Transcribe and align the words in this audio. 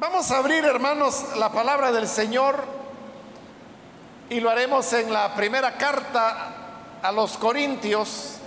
Vamos 0.00 0.28
a 0.32 0.38
abrir, 0.38 0.64
hermanos, 0.64 1.24
la 1.36 1.52
palabra 1.52 1.92
del 1.92 2.08
Señor 2.08 2.64
y 4.28 4.40
lo 4.40 4.50
haremos 4.50 4.92
en 4.92 5.12
la 5.12 5.32
primera 5.36 5.76
carta 5.76 6.98
a 7.00 7.12
los 7.12 7.38
Corintios, 7.38 8.38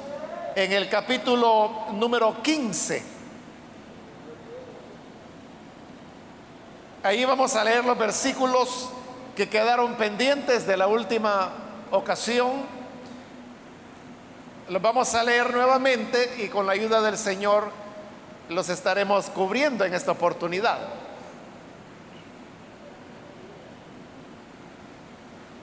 en 0.56 0.74
el 0.74 0.90
capítulo 0.90 1.86
número 1.94 2.44
15. 2.44 3.02
Ahí 7.04 7.24
vamos 7.24 7.56
a 7.56 7.64
leer 7.64 7.86
los 7.86 7.98
versículos 7.98 8.90
que 9.34 9.48
quedaron 9.48 9.94
pendientes 9.94 10.68
de 10.68 10.76
la 10.76 10.88
última 10.88 11.50
ocasión. 11.92 12.64
Los 14.68 14.82
vamos 14.82 15.16
a 15.16 15.24
leer 15.24 15.54
nuevamente 15.54 16.44
y 16.44 16.50
con 16.50 16.66
la 16.66 16.74
ayuda 16.74 17.00
del 17.00 17.18
Señor 17.18 17.72
los 18.50 18.68
estaremos 18.68 19.30
cubriendo 19.30 19.86
en 19.86 19.94
esta 19.94 20.12
oportunidad. 20.12 21.07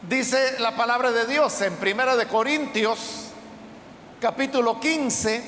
Dice 0.09 0.57
la 0.59 0.77
palabra 0.77 1.13
de 1.13 1.25
Dios 1.25 1.63
en 1.63 1.77
Primera 1.77 2.15
de 2.15 2.27
Corintios, 2.27 3.29
capítulo 4.21 4.79
15, 4.79 5.43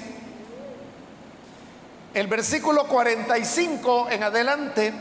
el 2.15 2.27
versículo 2.27 2.85
45 2.87 4.09
en 4.09 4.23
adelante, 4.23 4.95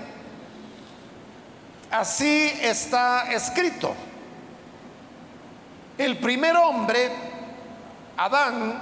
así 1.90 2.52
está 2.62 3.32
escrito. 3.32 3.96
El 5.98 6.18
primer 6.18 6.58
hombre, 6.58 7.12
Adán, 8.18 8.82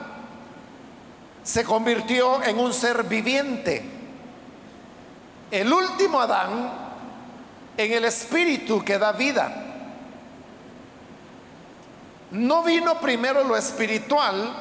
se 1.44 1.64
convirtió 1.64 2.42
en 2.42 2.58
un 2.58 2.74
ser 2.74 3.04
viviente. 3.04 3.84
El 5.52 5.72
último 5.72 6.20
Adán, 6.20 6.72
en 7.78 7.94
el 7.94 8.06
espíritu 8.06 8.84
que 8.84 8.98
da 8.98 9.12
vida. 9.12 9.63
No 12.34 12.64
vino 12.64 13.00
primero 13.00 13.44
lo 13.44 13.56
espiritual, 13.56 14.52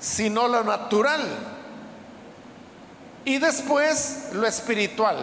sino 0.00 0.48
lo 0.48 0.64
natural. 0.64 1.22
Y 3.24 3.38
después 3.38 4.30
lo 4.32 4.44
espiritual. 4.44 5.16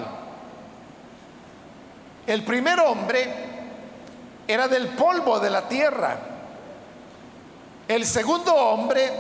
El 2.25 2.45
primer 2.45 2.79
hombre 2.79 3.27
era 4.47 4.69
del 4.69 4.87
polvo 4.89 5.41
de 5.41 5.49
la 5.49 5.67
tierra. 5.67 6.17
El 7.85 8.05
segundo 8.05 8.55
hombre 8.55 9.11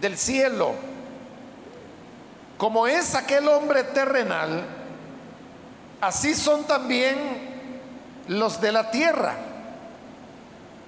del 0.00 0.16
cielo. 0.16 0.72
Como 2.56 2.86
es 2.86 3.14
aquel 3.14 3.46
hombre 3.48 3.84
terrenal, 3.84 4.64
así 6.00 6.34
son 6.34 6.64
también 6.64 7.18
los 8.28 8.58
de 8.62 8.72
la 8.72 8.90
tierra. 8.90 9.34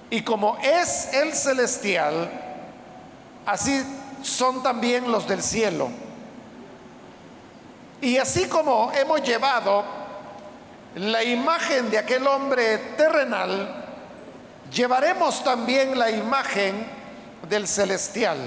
Y 0.09 0.21
como 0.23 0.57
es 0.57 1.13
el 1.13 1.33
celestial, 1.33 2.29
así 3.45 3.83
son 4.23 4.63
también 4.63 5.11
los 5.11 5.27
del 5.27 5.43
cielo. 5.43 5.89
Y 8.01 8.17
así 8.17 8.47
como 8.47 8.91
hemos 8.93 9.21
llevado 9.21 9.83
la 10.95 11.23
imagen 11.23 11.91
de 11.91 11.97
aquel 11.97 12.25
hombre 12.25 12.77
terrenal, 12.97 13.85
llevaremos 14.71 15.43
también 15.43 15.97
la 15.99 16.09
imagen 16.09 16.87
del 17.47 17.67
celestial. 17.67 18.37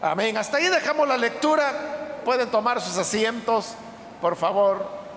Amén. 0.00 0.36
Hasta 0.36 0.58
ahí 0.58 0.68
dejamos 0.68 1.08
la 1.08 1.16
lectura. 1.16 2.20
Pueden 2.24 2.50
tomar 2.50 2.80
sus 2.80 2.96
asientos, 2.96 3.74
por 4.20 4.36
favor. 4.36 5.07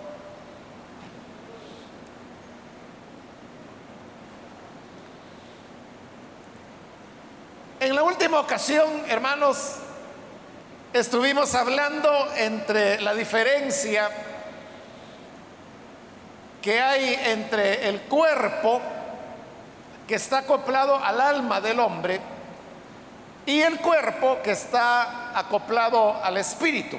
La 8.01 8.07
última 8.07 8.39
ocasión, 8.39 9.03
hermanos, 9.09 9.75
estuvimos 10.91 11.53
hablando 11.53 12.09
entre 12.35 12.99
la 12.99 13.13
diferencia 13.13 14.09
que 16.63 16.81
hay 16.81 17.13
entre 17.25 17.87
el 17.87 18.01
cuerpo 18.01 18.81
que 20.07 20.15
está 20.15 20.39
acoplado 20.39 20.95
al 20.95 21.21
alma 21.21 21.61
del 21.61 21.79
hombre 21.79 22.19
y 23.45 23.61
el 23.61 23.77
cuerpo 23.77 24.39
que 24.43 24.53
está 24.53 25.37
acoplado 25.37 26.19
al 26.23 26.37
espíritu. 26.37 26.97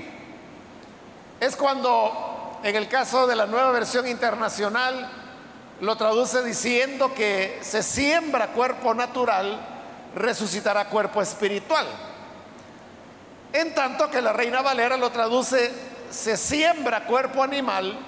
Es 1.41 1.57
cuando, 1.57 2.61
en 2.63 2.77
el 2.77 2.87
caso 2.87 3.27
de 3.27 3.35
la 3.35 3.47
nueva 3.47 3.73
versión 3.73 4.07
internacional, 4.07 5.11
lo 5.81 5.97
traduce 5.97 6.45
diciendo 6.45 7.13
que 7.13 7.59
se 7.61 7.83
siembra 7.83 8.53
cuerpo 8.53 8.95
natural 8.95 9.72
resucitará 10.15 10.87
cuerpo 10.89 11.23
espiritual. 11.23 11.87
En 13.53 13.75
tanto 13.75 14.11
que 14.11 14.23
la 14.23 14.33
Reina 14.33 14.63
Valera 14.63 14.97
lo 14.97 15.11
traduce, 15.11 15.71
se 16.11 16.37
siembra 16.37 17.05
cuerpo 17.05 17.43
animal, 17.43 17.99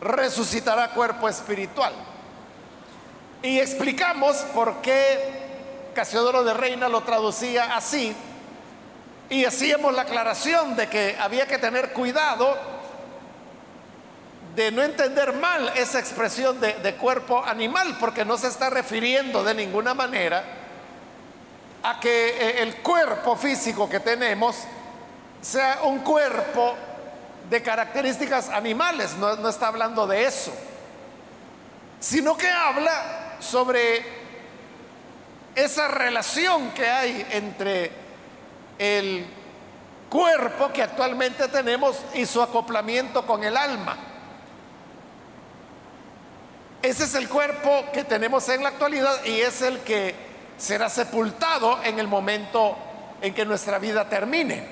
resucitará 0.00 0.90
cuerpo 0.90 1.28
espiritual. 1.28 1.92
Y 3.42 3.58
explicamos 3.58 4.36
por 4.54 4.80
qué 4.80 5.44
Casiodoro 5.94 6.44
de 6.44 6.54
Reina 6.54 6.88
lo 6.88 7.02
traducía 7.02 7.76
así. 7.76 8.14
Y 9.30 9.44
hacíamos 9.44 9.94
la 9.94 10.02
aclaración 10.02 10.76
de 10.76 10.88
que 10.88 11.16
había 11.18 11.46
que 11.46 11.58
tener 11.58 11.92
cuidado 11.92 12.56
de 14.54 14.70
no 14.70 14.82
entender 14.82 15.32
mal 15.32 15.72
esa 15.74 15.98
expresión 15.98 16.60
de, 16.60 16.94
cuerpo 16.96 17.44
animal, 17.44 17.96
porque 17.98 18.24
no 18.24 18.36
se 18.36 18.48
está 18.48 18.70
refiriendo 18.70 19.42
de 19.42 19.54
ninguna 19.54 19.94
manera 19.94 20.63
a 21.84 22.00
que 22.00 22.28
eh, 22.28 22.62
el 22.62 22.76
cuerpo 22.76 23.36
físico 23.36 23.88
que 23.88 24.00
tenemos 24.00 24.56
sea 25.42 25.80
un 25.84 25.98
cuerpo 25.98 26.74
de 27.50 27.62
características 27.62 28.48
animales, 28.48 29.14
no, 29.18 29.36
no, 29.36 29.50
está 29.50 29.68
hablando 29.68 30.06
de 30.06 30.24
eso, 30.24 30.50
sino 32.00 32.38
que 32.38 32.48
habla 32.48 33.36
sobre 33.38 34.02
esa 35.54 35.88
relación 35.88 36.70
que 36.70 36.88
hay 36.88 37.26
entre 37.30 37.92
el 38.78 39.26
cuerpo 40.08 40.72
que 40.72 40.82
actualmente 40.82 41.48
tenemos 41.48 42.00
y 42.14 42.24
su 42.24 42.40
acoplamiento 42.40 43.26
con 43.26 43.44
el 43.44 43.58
alma. 43.58 43.94
Ese 46.80 47.04
es 47.04 47.14
el 47.14 47.28
cuerpo 47.28 47.84
que 47.92 48.04
tenemos 48.04 48.48
en 48.48 48.62
la 48.62 48.70
actualidad 48.70 49.22
y 49.26 49.42
es 49.42 49.60
el 49.60 49.80
que 49.80 50.33
será 50.56 50.88
sepultado 50.88 51.82
en 51.82 51.98
el 51.98 52.06
momento 52.06 52.76
en 53.20 53.34
que 53.34 53.44
nuestra 53.44 53.78
vida 53.78 54.08
termine. 54.08 54.66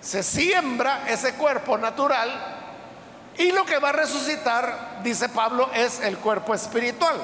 Se 0.00 0.22
siembra 0.22 1.04
ese 1.08 1.34
cuerpo 1.34 1.76
natural 1.76 2.30
y 3.36 3.52
lo 3.52 3.64
que 3.64 3.78
va 3.78 3.90
a 3.90 3.92
resucitar, 3.92 5.00
dice 5.02 5.28
Pablo, 5.28 5.70
es 5.74 6.00
el 6.00 6.18
cuerpo 6.18 6.54
espiritual. 6.54 7.16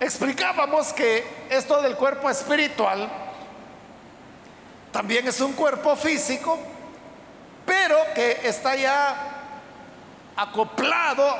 Explicábamos 0.00 0.92
que 0.92 1.46
esto 1.50 1.82
del 1.82 1.96
cuerpo 1.96 2.30
espiritual 2.30 3.08
también 4.92 5.26
es 5.28 5.40
un 5.40 5.52
cuerpo 5.52 5.96
físico, 5.96 6.58
pero 7.66 7.96
que 8.14 8.40
está 8.44 8.74
ya 8.74 9.14
acoplado 10.36 11.36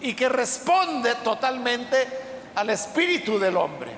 y 0.00 0.14
que 0.14 0.28
responde 0.28 1.14
totalmente 1.16 2.21
al 2.54 2.70
espíritu 2.70 3.38
del 3.38 3.56
hombre. 3.56 3.92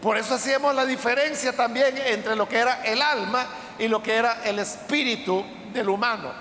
Por 0.00 0.16
eso 0.16 0.34
hacíamos 0.34 0.74
la 0.74 0.86
diferencia 0.86 1.54
también 1.54 1.96
entre 1.98 2.34
lo 2.34 2.48
que 2.48 2.58
era 2.58 2.82
el 2.84 3.02
alma 3.02 3.46
y 3.78 3.88
lo 3.88 4.02
que 4.02 4.14
era 4.14 4.40
el 4.44 4.58
espíritu 4.58 5.44
del 5.72 5.88
humano. 5.88 6.32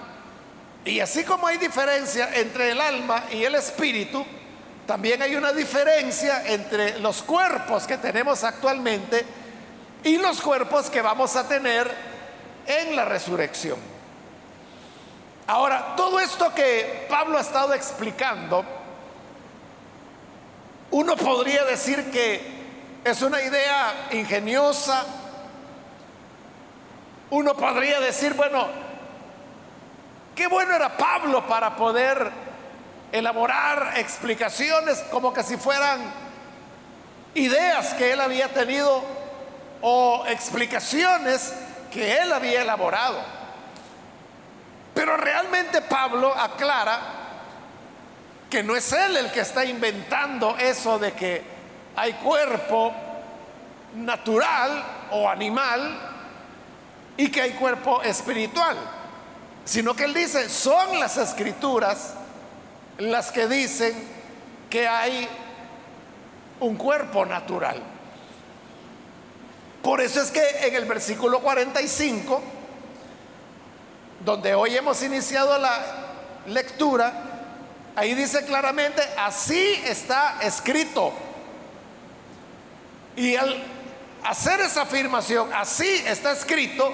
Y 0.85 1.01
así 1.01 1.23
como 1.23 1.45
hay 1.47 1.57
diferencia 1.57 2.29
entre 2.35 2.71
el 2.71 2.79
alma 2.79 3.25
y 3.31 3.43
el 3.43 3.55
espíritu, 3.55 4.25
también 4.85 5.21
hay 5.21 5.35
una 5.35 5.51
diferencia 5.51 6.47
entre 6.47 6.99
los 6.99 7.21
cuerpos 7.21 7.85
que 7.85 7.97
tenemos 7.97 8.43
actualmente 8.43 9.25
y 10.03 10.17
los 10.17 10.41
cuerpos 10.41 10.89
que 10.89 11.01
vamos 11.01 11.35
a 11.35 11.47
tener 11.47 11.93
en 12.65 12.95
la 12.95 13.05
resurrección. 13.05 13.77
Ahora, 15.47 15.95
todo 15.97 16.19
esto 16.19 16.53
que 16.53 17.07
Pablo 17.09 17.37
ha 17.37 17.41
estado 17.41 17.73
explicando, 17.73 18.63
uno 20.91 21.15
podría 21.15 21.63
decir 21.65 22.09
que 22.11 22.59
es 23.03 23.21
una 23.21 23.41
idea 23.41 24.07
ingeniosa. 24.11 25.05
Uno 27.29 27.55
podría 27.55 27.99
decir, 27.99 28.33
bueno, 28.33 28.67
qué 30.35 30.47
bueno 30.47 30.75
era 30.75 30.97
Pablo 30.97 31.45
para 31.47 31.75
poder 31.75 32.31
elaborar 33.11 33.93
explicaciones 33.97 35.03
como 35.11 35.33
que 35.33 35.43
si 35.43 35.57
fueran 35.57 36.01
ideas 37.35 37.93
que 37.93 38.11
él 38.11 38.21
había 38.21 38.47
tenido 38.49 39.03
o 39.81 40.25
explicaciones 40.27 41.53
que 41.91 42.17
él 42.17 42.33
había 42.33 42.61
elaborado. 42.63 43.19
Pero 44.93 45.17
realmente 45.17 45.81
Pablo 45.81 46.33
aclara 46.35 47.18
que 48.49 48.63
no 48.63 48.75
es 48.75 48.91
él 48.91 49.17
el 49.17 49.31
que 49.31 49.41
está 49.41 49.63
inventando 49.63 50.57
eso 50.57 50.97
de 50.97 51.13
que 51.13 51.43
hay 51.95 52.13
cuerpo 52.13 52.93
natural 53.95 54.83
o 55.11 55.29
animal 55.29 55.99
y 57.17 57.29
que 57.29 57.41
hay 57.41 57.51
cuerpo 57.51 58.01
espiritual, 58.01 58.77
sino 59.65 59.93
que 59.93 60.05
él 60.05 60.13
dice, 60.13 60.49
son 60.49 60.99
las 60.99 61.17
escrituras 61.17 62.13
las 62.97 63.31
que 63.31 63.47
dicen 63.47 63.93
que 64.69 64.87
hay 64.87 65.27
un 66.59 66.75
cuerpo 66.75 67.25
natural. 67.25 67.81
Por 69.81 70.01
eso 70.01 70.21
es 70.21 70.31
que 70.31 70.43
en 70.61 70.75
el 70.75 70.85
versículo 70.85 71.39
45, 71.39 72.41
donde 74.25 74.53
hoy 74.55 74.75
hemos 74.75 75.01
iniciado 75.03 75.57
la 75.57 75.79
lectura, 76.47 77.28
ahí 77.99 78.15
dice 78.15 78.45
claramente, 78.45 79.01
así 79.17 79.81
está 79.85 80.37
escrito. 80.41 81.11
Y 83.17 83.35
al 83.35 83.61
hacer 84.23 84.61
esa 84.61 84.83
afirmación, 84.83 85.53
así 85.53 86.01
está 86.05 86.31
escrito, 86.31 86.93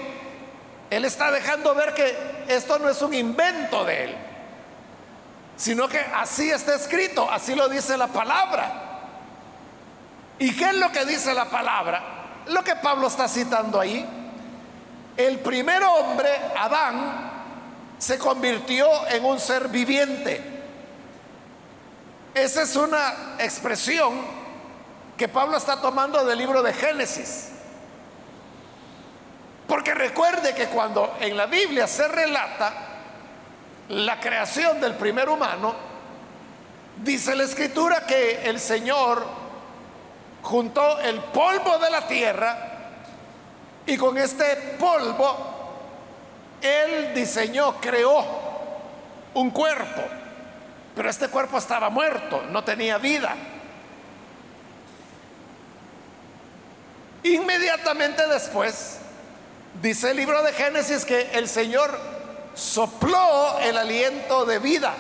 él 0.90 1.06
está 1.06 1.30
dejando 1.30 1.75
ver 1.75 1.94
que 1.94 2.16
esto 2.48 2.80
no 2.80 2.90
es 2.90 3.00
un 3.04 3.13
invento 3.13 3.86
de 3.86 4.06
él, 4.06 4.16
sino 5.56 5.88
que 5.88 6.00
así 6.00 6.50
está 6.50 6.74
escrito, 6.74 7.30
así 7.30 7.54
lo 7.54 7.69
dice 7.69 7.98
la 7.98 8.08
palabra. 8.08 8.81
¿Y 10.40 10.56
qué 10.56 10.69
es 10.69 10.75
lo 10.75 10.92
que 10.92 11.06
dice 11.06 11.36
la 11.36 11.46
palabra? 11.46 12.01
Lo 12.48 12.63
que 12.63 12.75
Pablo 12.78 13.08
está 13.08 13.28
citando 13.28 13.80
ahí. 13.80 14.04
El 15.16 15.38
primer 15.40 15.84
hombre, 15.84 16.30
Adán, 16.58 17.31
se 18.00 18.18
convirtió 18.18 19.08
en 19.08 19.24
un 19.24 19.40
ser 19.40 19.68
viviente. 19.68 20.55
Esa 22.36 22.64
es 22.64 22.76
una 22.76 23.38
expresión 23.40 24.14
que 25.16 25.30
Pablo 25.30 25.56
está 25.56 25.80
tomando 25.80 26.26
del 26.26 26.38
libro 26.38 26.62
de 26.62 26.74
Génesis. 26.74 27.52
Porque 29.66 29.94
recuerde 29.94 30.54
que 30.54 30.68
cuando 30.68 31.16
en 31.22 31.38
la 31.38 31.46
Biblia 31.46 31.88
se 31.88 32.06
relata 32.10 32.74
la 33.88 34.20
creación 34.20 34.82
del 34.82 34.96
primer 34.96 35.30
humano, 35.30 35.76
dice 37.02 37.38
la 37.38 37.46
escritura 37.46 38.06
que 38.06 38.42
el 38.44 38.60
Señor 38.60 39.26
juntó 40.42 41.00
el 41.00 41.22
polvo 41.22 41.78
de 41.78 41.90
la 41.90 42.06
tierra 42.06 42.58
y 43.86 43.96
con 43.96 44.18
este 44.18 44.76
polvo 44.78 45.38
Él 46.62 47.14
diseñó, 47.16 47.76
creó 47.80 48.26
un 49.36 49.52
cuerpo, 49.52 50.02
pero 50.95 51.09
este 51.09 51.27
cuerpo 51.27 51.57
estaba 51.57 51.89
muerto, 51.89 52.44
no 52.50 52.63
tenía 52.63 52.97
vida. 52.97 53.36
Inmediatamente 57.24 58.25
después, 58.27 59.00
dice 59.81 60.12
el 60.12 60.18
libro 60.18 60.42
de 60.44 60.53
Génesis 60.53 61.03
que 61.03 61.31
el 61.33 61.50
Señor 61.50 62.00
sopló 62.53 63.59
el 63.59 63.77
aliento 63.77 64.45
de 64.45 64.59
vida 64.59 64.94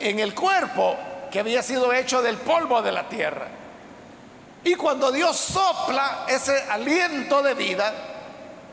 en 0.00 0.18
el 0.18 0.34
cuerpo 0.34 0.96
que 1.30 1.40
había 1.40 1.62
sido 1.62 1.92
hecho 1.92 2.22
del 2.22 2.36
polvo 2.38 2.82
de 2.82 2.92
la 2.92 3.08
tierra. 3.08 3.48
Y 4.64 4.74
cuando 4.74 5.10
Dios 5.10 5.36
sopla 5.36 6.24
ese 6.28 6.56
aliento 6.70 7.42
de 7.42 7.54
vida, 7.54 7.92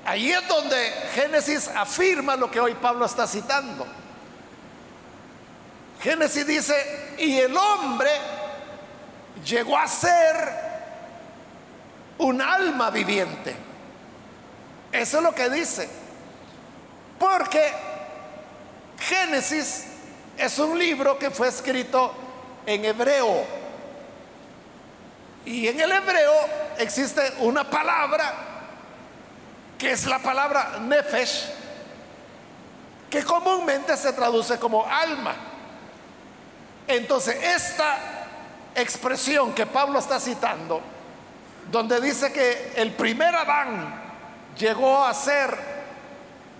ahí 0.05 0.31
es 0.31 0.47
donde 0.47 0.91
Génesis 1.15 1.69
afirma 1.75 2.35
lo 2.35 2.49
que 2.49 2.59
hoy 2.59 2.75
Pablo 2.75 3.05
está 3.05 3.27
citando. 3.27 3.87
Génesis 6.01 6.47
dice, 6.47 7.15
y 7.17 7.39
el 7.39 7.55
hombre 7.55 8.09
llegó 9.43 9.77
a 9.77 9.87
ser 9.87 10.69
un 12.19 12.41
alma 12.41 12.89
viviente. 12.89 13.55
Eso 14.91 15.17
es 15.17 15.23
lo 15.23 15.33
que 15.33 15.49
dice. 15.49 15.89
Porque 17.19 17.71
Génesis 18.99 19.85
es 20.37 20.57
un 20.59 20.77
libro 20.79 21.19
que 21.19 21.31
fue 21.31 21.49
escrito 21.49 22.13
en 22.65 22.85
hebreo. 22.85 23.45
Y 25.45 25.67
en 25.67 25.79
el 25.79 25.91
hebreo 25.91 26.33
existe 26.77 27.21
una 27.39 27.69
palabra 27.69 28.33
que 29.77 29.91
es 29.91 30.05
la 30.05 30.19
palabra 30.19 30.77
nefesh, 30.81 31.45
que 33.09 33.23
comúnmente 33.23 33.95
se 33.95 34.11
traduce 34.13 34.59
como 34.59 34.85
alma. 34.85 35.48
Entonces, 36.89 37.37
esta 37.43 37.99
expresión 38.73 39.53
que 39.53 39.67
Pablo 39.67 39.99
está 39.99 40.19
citando, 40.19 40.81
donde 41.71 42.01
dice 42.01 42.33
que 42.33 42.73
el 42.77 42.93
primer 42.93 43.35
Adán 43.35 43.93
llegó 44.57 45.05
a 45.05 45.13
ser 45.13 45.55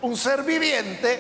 un 0.03 0.15
ser 0.15 0.43
viviente, 0.43 1.19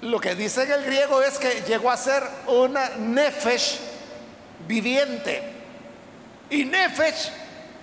lo 0.00 0.18
que 0.18 0.34
dice 0.34 0.62
en 0.62 0.72
el 0.72 0.84
griego 0.84 1.20
es 1.20 1.38
que 1.38 1.62
llegó 1.68 1.90
a 1.90 1.98
ser 1.98 2.26
una 2.46 2.88
nefesh 2.96 3.78
viviente. 4.66 5.42
Y 6.48 6.64
nefesh, 6.64 7.30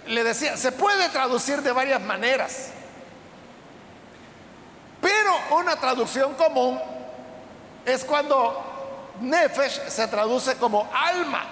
le 0.07 0.23
decía, 0.23 0.57
se 0.57 0.71
puede 0.71 1.07
traducir 1.09 1.61
de 1.61 1.71
varias 1.71 2.01
maneras. 2.01 2.71
Pero 5.00 5.59
una 5.59 5.75
traducción 5.75 6.33
común 6.33 6.79
es 7.85 8.03
cuando 8.03 8.69
nefesh 9.21 9.88
se 9.88 10.07
traduce 10.07 10.56
como 10.56 10.89
alma. 10.94 11.44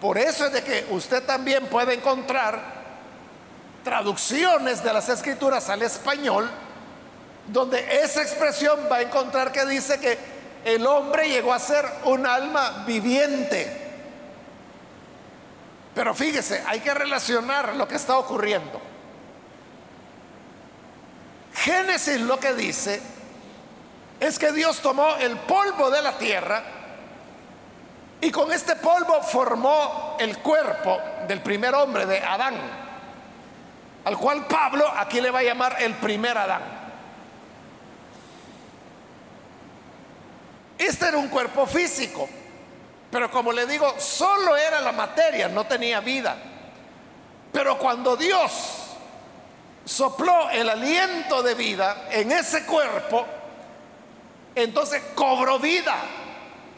Por 0.00 0.16
eso 0.16 0.46
es 0.46 0.52
de 0.52 0.62
que 0.62 0.86
usted 0.90 1.24
también 1.24 1.66
puede 1.66 1.94
encontrar 1.94 2.78
traducciones 3.82 4.82
de 4.82 4.92
las 4.92 5.08
escrituras 5.08 5.68
al 5.70 5.82
español, 5.82 6.48
donde 7.46 8.02
esa 8.02 8.22
expresión 8.22 8.78
va 8.90 8.96
a 8.96 9.02
encontrar 9.02 9.50
que 9.50 9.64
dice 9.66 9.98
que 9.98 10.18
el 10.64 10.86
hombre 10.86 11.28
llegó 11.28 11.52
a 11.52 11.58
ser 11.58 11.84
un 12.04 12.26
alma 12.26 12.84
viviente. 12.86 13.86
Pero 15.94 16.14
fíjese, 16.14 16.62
hay 16.66 16.80
que 16.80 16.94
relacionar 16.94 17.74
lo 17.74 17.88
que 17.88 17.96
está 17.96 18.18
ocurriendo. 18.18 18.80
Génesis 21.54 22.20
lo 22.20 22.38
que 22.38 22.54
dice 22.54 23.00
es 24.20 24.38
que 24.38 24.52
Dios 24.52 24.78
tomó 24.80 25.16
el 25.16 25.36
polvo 25.38 25.90
de 25.90 26.02
la 26.02 26.16
tierra, 26.18 26.62
y 28.20 28.30
con 28.30 28.52
este 28.52 28.76
polvo 28.76 29.22
formó 29.22 30.16
el 30.18 30.38
cuerpo 30.38 31.00
del 31.26 31.40
primer 31.40 31.74
hombre, 31.74 32.04
de 32.06 32.18
Adán, 32.18 32.54
al 34.04 34.16
cual 34.16 34.46
Pablo 34.46 34.86
aquí 34.96 35.20
le 35.20 35.30
va 35.30 35.40
a 35.40 35.44
llamar 35.44 35.76
el 35.80 35.94
primer 35.94 36.36
Adán. 36.36 36.62
Este 40.78 41.08
era 41.08 41.18
un 41.18 41.28
cuerpo 41.28 41.66
físico, 41.66 42.28
pero 43.10 43.30
como 43.30 43.52
le 43.52 43.66
digo, 43.66 43.94
solo 43.98 44.56
era 44.56 44.80
la 44.80 44.92
materia, 44.92 45.48
no 45.48 45.64
tenía 45.64 46.00
vida. 46.00 46.36
Pero 47.52 47.78
cuando 47.78 48.16
Dios 48.16 48.52
sopló 49.84 50.50
el 50.50 50.68
aliento 50.68 51.42
de 51.42 51.54
vida 51.54 52.08
en 52.10 52.30
ese 52.30 52.64
cuerpo, 52.66 53.26
entonces 54.54 55.02
cobró 55.14 55.58
vida. 55.58 55.96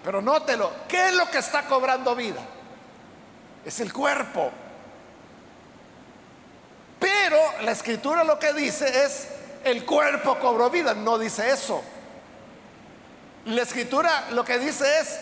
Pero 0.04 0.22
nótelo, 0.22 0.70
¿qué 0.88 1.08
es 1.08 1.14
lo 1.14 1.30
que 1.30 1.38
está 1.38 1.66
cobrando 1.66 2.14
vida? 2.14 2.40
Es 3.64 3.80
el 3.80 3.92
cuerpo. 3.92 4.50
Pero 6.98 7.38
la 7.62 7.72
escritura 7.72 8.24
lo 8.24 8.38
que 8.38 8.52
dice 8.52 9.04
es, 9.04 9.28
el 9.64 9.84
cuerpo 9.84 10.38
cobró 10.38 10.70
vida, 10.70 10.94
no 10.94 11.18
dice 11.18 11.50
eso. 11.50 11.82
La 13.46 13.62
escritura 13.62 14.28
lo 14.30 14.44
que 14.44 14.58
dice 14.58 15.00
es 15.00 15.18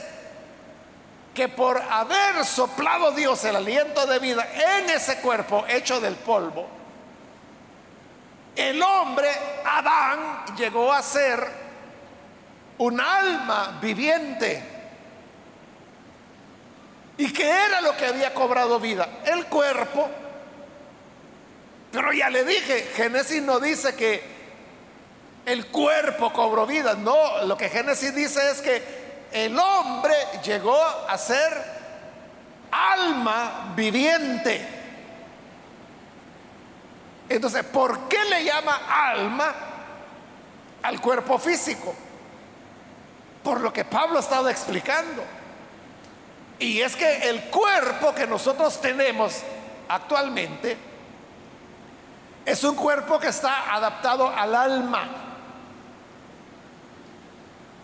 que 1.34 1.48
por 1.48 1.80
haber 1.80 2.44
soplado 2.44 3.12
Dios 3.12 3.44
el 3.44 3.56
aliento 3.56 4.06
de 4.06 4.18
vida 4.18 4.48
en 4.76 4.90
ese 4.90 5.18
cuerpo 5.18 5.64
hecho 5.68 6.00
del 6.00 6.16
polvo, 6.16 6.66
el 8.56 8.82
hombre, 8.82 9.30
Adán, 9.64 10.44
llegó 10.56 10.92
a 10.92 11.00
ser 11.00 11.67
un 12.78 13.00
alma 13.00 13.78
viviente. 13.80 14.62
¿Y 17.16 17.32
qué 17.32 17.50
era 17.50 17.80
lo 17.80 17.96
que 17.96 18.06
había 18.06 18.32
cobrado 18.32 18.78
vida? 18.78 19.20
El 19.24 19.46
cuerpo. 19.46 20.08
Pero 21.90 22.12
ya 22.12 22.30
le 22.30 22.44
dije, 22.44 22.90
Génesis 22.94 23.42
no 23.42 23.58
dice 23.58 23.94
que 23.96 24.22
el 25.46 25.66
cuerpo 25.66 26.32
cobró 26.32 26.66
vida. 26.66 26.94
No, 26.94 27.44
lo 27.44 27.56
que 27.56 27.68
Génesis 27.68 28.14
dice 28.14 28.50
es 28.50 28.60
que 28.60 28.82
el 29.32 29.58
hombre 29.58 30.14
llegó 30.44 30.80
a 30.80 31.18
ser 31.18 31.52
alma 32.70 33.72
viviente. 33.74 34.66
Entonces, 37.28 37.64
¿por 37.64 38.08
qué 38.08 38.24
le 38.24 38.44
llama 38.44 38.80
alma? 39.10 39.54
al 40.82 41.00
cuerpo 41.00 41.38
físico, 41.38 41.94
por 43.42 43.60
lo 43.60 43.72
que 43.72 43.84
Pablo 43.84 44.18
ha 44.18 44.20
estado 44.20 44.48
explicando. 44.48 45.22
Y 46.58 46.80
es 46.80 46.96
que 46.96 47.28
el 47.28 47.42
cuerpo 47.44 48.14
que 48.14 48.26
nosotros 48.26 48.80
tenemos 48.80 49.42
actualmente 49.88 50.76
es 52.44 52.64
un 52.64 52.74
cuerpo 52.74 53.18
que 53.18 53.28
está 53.28 53.74
adaptado 53.74 54.28
al 54.28 54.54
alma. 54.54 55.06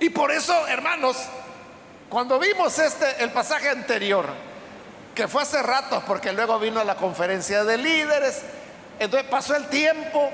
Y 0.01 0.11
por 0.11 0.33
eso, 0.33 0.67
hermanos, 0.67 1.17
cuando 2.09 2.39
vimos 2.39 2.79
este 2.79 3.23
el 3.23 3.31
pasaje 3.31 3.69
anterior, 3.69 4.27
que 5.15 5.29
fue 5.29 5.43
hace 5.43 5.63
rato 5.63 6.03
porque 6.07 6.33
luego 6.33 6.59
vino 6.59 6.83
la 6.83 6.97
conferencia 6.97 7.63
de 7.65 7.79
líderes, 7.79 8.43
entonces 8.99 9.29
pasó 9.29 9.55
el 9.55 9.67
tiempo 9.69 10.31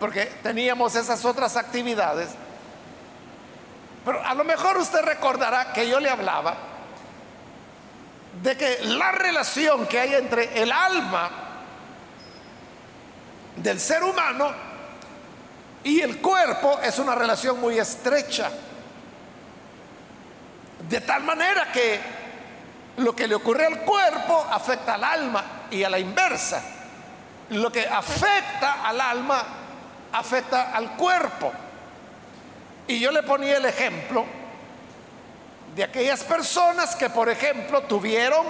porque 0.00 0.26
teníamos 0.42 0.94
esas 0.94 1.24
otras 1.24 1.56
actividades. 1.56 2.30
Pero 4.06 4.24
a 4.24 4.34
lo 4.34 4.44
mejor 4.44 4.78
usted 4.78 5.02
recordará 5.02 5.72
que 5.72 5.88
yo 5.88 5.98
le 5.98 6.08
hablaba 6.08 6.54
de 8.40 8.56
que 8.56 8.78
la 8.84 9.10
relación 9.10 9.84
que 9.88 9.98
hay 9.98 10.14
entre 10.14 10.62
el 10.62 10.70
alma 10.70 11.28
del 13.56 13.80
ser 13.80 14.04
humano 14.04 14.52
y 15.82 16.00
el 16.02 16.18
cuerpo 16.18 16.78
es 16.84 17.00
una 17.00 17.16
relación 17.16 17.60
muy 17.60 17.80
estrecha. 17.80 18.48
De 20.88 21.00
tal 21.00 21.24
manera 21.24 21.72
que 21.72 21.98
lo 22.98 23.16
que 23.16 23.26
le 23.26 23.34
ocurre 23.34 23.66
al 23.66 23.80
cuerpo 23.80 24.46
afecta 24.52 24.94
al 24.94 25.02
alma 25.02 25.44
y 25.68 25.82
a 25.82 25.90
la 25.90 25.98
inversa. 25.98 26.62
Lo 27.50 27.72
que 27.72 27.88
afecta 27.88 28.86
al 28.86 29.00
alma 29.00 29.42
afecta 30.12 30.70
al 30.70 30.92
cuerpo. 30.92 31.65
Y 32.88 33.00
yo 33.00 33.10
le 33.10 33.22
ponía 33.22 33.56
el 33.56 33.64
ejemplo 33.64 34.24
de 35.74 35.84
aquellas 35.84 36.22
personas 36.24 36.96
que, 36.96 37.10
por 37.10 37.28
ejemplo, 37.28 37.82
tuvieron 37.82 38.46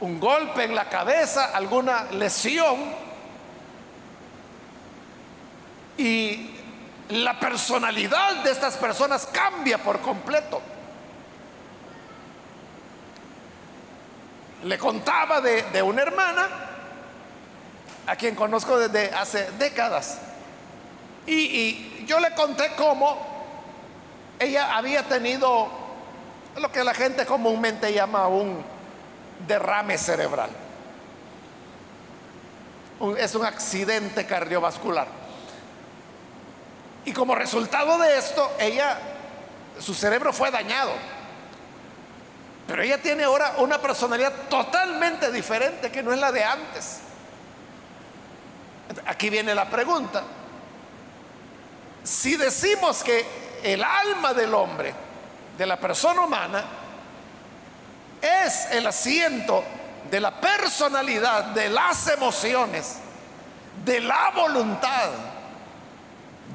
un 0.00 0.18
golpe 0.18 0.64
en 0.64 0.74
la 0.74 0.88
cabeza, 0.88 1.54
alguna 1.54 2.04
lesión, 2.12 2.78
y 5.96 6.50
la 7.10 7.38
personalidad 7.38 8.36
de 8.36 8.50
estas 8.50 8.76
personas 8.76 9.26
cambia 9.26 9.78
por 9.78 10.00
completo. 10.00 10.62
Le 14.64 14.78
contaba 14.78 15.40
de, 15.40 15.82
una 15.82 16.02
hermana 16.02 16.48
a 18.06 18.16
quien 18.16 18.34
conozco 18.34 18.78
desde 18.78 19.14
hace 19.14 19.50
décadas. 19.52 20.18
Y, 21.26 22.04
yo 22.06 22.18
le 22.18 22.34
conté 22.34 22.72
cómo 22.76 23.16
ella 24.38 24.76
había 24.76 25.04
tenido 25.04 25.68
lo 26.56 26.72
que 26.72 26.82
la 26.82 26.92
gente 26.92 27.24
comúnmente 27.24 27.92
llama 27.92 28.26
un 28.26 28.64
derrame 29.46 29.96
cerebral. 29.96 30.50
es 33.16 33.34
un 33.34 33.44
accidente 33.44 34.26
cardiovascular. 34.26 35.06
Y 37.04 37.12
como 37.12 37.34
resultado 37.34 37.96
de 37.98 38.18
esto, 38.18 38.50
ella, 38.58 38.98
su 39.78 39.94
cerebro 39.94 40.32
fue 40.32 40.50
dañado. 40.50 40.92
Pero 42.66 42.82
ella 42.82 42.98
tiene 42.98 43.24
ahora 43.24 43.54
una 43.58 43.78
personalidad 43.78 44.32
totalmente 44.48 45.32
diferente 45.32 45.90
que 45.90 46.02
no 46.02 46.12
es 46.12 46.18
la 46.18 46.30
de 46.30 46.44
antes. 46.44 47.00
Aquí 49.06 49.30
viene 49.30 49.54
la 49.54 49.68
pregunta. 49.68 50.22
Si 52.10 52.36
decimos 52.36 53.04
que 53.04 53.24
el 53.62 53.84
alma 53.84 54.34
del 54.34 54.52
hombre, 54.52 54.92
de 55.56 55.64
la 55.64 55.78
persona 55.78 56.22
humana, 56.22 56.64
es 58.20 58.66
el 58.72 58.84
asiento 58.84 59.62
de 60.10 60.18
la 60.18 60.40
personalidad, 60.40 61.44
de 61.44 61.68
las 61.68 62.08
emociones, 62.08 62.96
de 63.84 64.00
la 64.00 64.32
voluntad, 64.34 65.08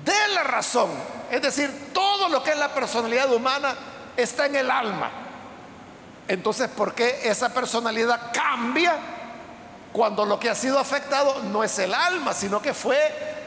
de 0.03 0.27
la 0.33 0.43
razón, 0.43 0.91
es 1.31 1.41
decir, 1.41 1.93
todo 1.93 2.27
lo 2.27 2.43
que 2.43 2.51
es 2.51 2.57
la 2.57 2.74
personalidad 2.74 3.31
humana 3.31 3.75
está 4.17 4.47
en 4.47 4.57
el 4.57 4.69
alma. 4.69 5.09
Entonces, 6.27 6.67
¿por 6.67 6.93
qué 6.93 7.21
esa 7.24 7.53
personalidad 7.53 8.29
cambia 8.33 8.97
cuando 9.93 10.25
lo 10.25 10.38
que 10.38 10.50
ha 10.50 10.55
sido 10.55 10.77
afectado 10.77 11.43
no 11.43 11.63
es 11.63 11.79
el 11.79 11.93
alma, 11.93 12.33
sino 12.33 12.62
que 12.62 12.74
fue 12.74 13.44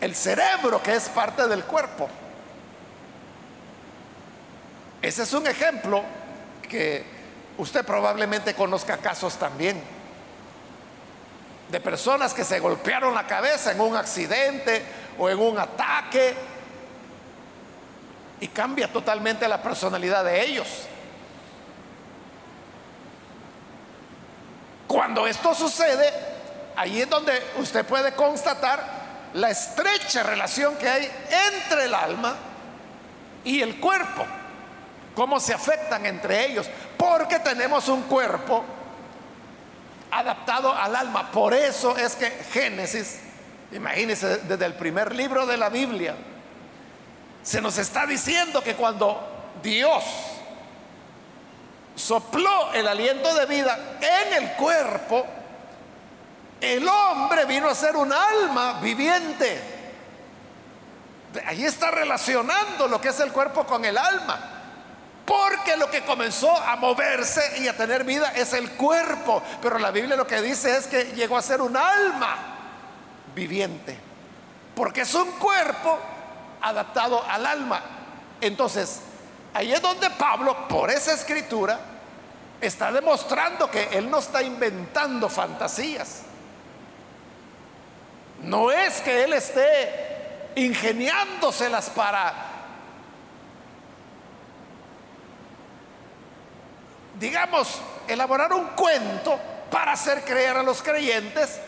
el 0.00 0.14
cerebro 0.14 0.82
que 0.82 0.94
es 0.94 1.08
parte 1.08 1.46
del 1.48 1.64
cuerpo. 1.64 2.08
Ese 5.02 5.22
es 5.22 5.32
un 5.32 5.46
ejemplo 5.46 6.02
que 6.68 7.04
usted 7.56 7.84
probablemente 7.84 8.54
conozca 8.54 8.96
casos 8.98 9.36
también 9.36 9.80
de 11.70 11.80
personas 11.80 12.32
que 12.32 12.44
se 12.44 12.60
golpearon 12.60 13.14
la 13.14 13.26
cabeza 13.26 13.72
en 13.72 13.80
un 13.80 13.94
accidente 13.94 14.84
o 15.18 15.28
en 15.28 15.38
un 15.38 15.58
ataque 15.58 16.34
y 18.40 18.48
cambia 18.48 18.90
totalmente 18.92 19.46
la 19.48 19.60
personalidad 19.62 20.24
de 20.24 20.42
ellos. 20.42 20.68
Cuando 24.86 25.26
esto 25.26 25.54
sucede, 25.54 26.10
ahí 26.76 27.02
es 27.02 27.10
donde 27.10 27.32
usted 27.58 27.84
puede 27.84 28.14
constatar 28.14 28.97
la 29.34 29.50
estrecha 29.50 30.22
relación 30.22 30.76
que 30.76 30.88
hay 30.88 31.10
entre 31.54 31.84
el 31.84 31.94
alma 31.94 32.36
y 33.44 33.60
el 33.60 33.78
cuerpo, 33.78 34.24
cómo 35.14 35.40
se 35.40 35.54
afectan 35.54 36.06
entre 36.06 36.46
ellos, 36.46 36.68
porque 36.96 37.38
tenemos 37.38 37.88
un 37.88 38.02
cuerpo 38.02 38.64
adaptado 40.10 40.72
al 40.72 40.96
alma. 40.96 41.30
Por 41.30 41.54
eso 41.54 41.96
es 41.96 42.16
que 42.16 42.30
Génesis, 42.52 43.20
imagínense 43.72 44.38
desde 44.38 44.66
el 44.66 44.74
primer 44.74 45.14
libro 45.14 45.46
de 45.46 45.56
la 45.56 45.68
Biblia, 45.68 46.14
se 47.42 47.60
nos 47.60 47.78
está 47.78 48.06
diciendo 48.06 48.62
que 48.62 48.74
cuando 48.74 49.52
Dios 49.62 50.04
sopló 51.94 52.72
el 52.72 52.86
aliento 52.86 53.34
de 53.34 53.46
vida 53.46 53.98
en 54.00 54.42
el 54.42 54.52
cuerpo, 54.52 55.26
el 56.60 56.88
hombre 56.88 57.44
vino 57.44 57.68
a 57.68 57.74
ser 57.74 57.96
un 57.96 58.12
alma 58.12 58.80
viviente. 58.80 59.76
Ahí 61.46 61.64
está 61.64 61.90
relacionando 61.90 62.88
lo 62.88 63.00
que 63.00 63.08
es 63.08 63.20
el 63.20 63.32
cuerpo 63.32 63.64
con 63.64 63.84
el 63.84 63.96
alma. 63.96 64.54
Porque 65.24 65.76
lo 65.76 65.90
que 65.90 66.02
comenzó 66.02 66.56
a 66.56 66.76
moverse 66.76 67.60
y 67.60 67.68
a 67.68 67.76
tener 67.76 68.02
vida 68.02 68.32
es 68.34 68.54
el 68.54 68.70
cuerpo. 68.72 69.42
Pero 69.60 69.78
la 69.78 69.90
Biblia 69.90 70.16
lo 70.16 70.26
que 70.26 70.40
dice 70.40 70.76
es 70.76 70.86
que 70.86 71.04
llegó 71.12 71.36
a 71.36 71.42
ser 71.42 71.60
un 71.60 71.76
alma 71.76 72.36
viviente. 73.34 73.98
Porque 74.74 75.02
es 75.02 75.14
un 75.14 75.32
cuerpo 75.32 75.98
adaptado 76.62 77.22
al 77.28 77.44
alma. 77.44 77.82
Entonces, 78.40 79.00
ahí 79.52 79.72
es 79.72 79.82
donde 79.82 80.08
Pablo, 80.10 80.66
por 80.66 80.90
esa 80.90 81.12
escritura, 81.12 81.78
está 82.60 82.90
demostrando 82.90 83.70
que 83.70 83.88
él 83.92 84.10
no 84.10 84.18
está 84.18 84.42
inventando 84.42 85.28
fantasías. 85.28 86.22
No 88.42 88.70
es 88.70 89.00
que 89.00 89.24
él 89.24 89.32
esté 89.32 90.50
ingeniándoselas 90.54 91.90
para, 91.90 92.34
digamos, 97.18 97.80
elaborar 98.06 98.52
un 98.52 98.66
cuento 98.68 99.38
para 99.70 99.92
hacer 99.92 100.24
creer 100.24 100.56
a 100.56 100.62
los 100.62 100.82
creyentes 100.82 101.60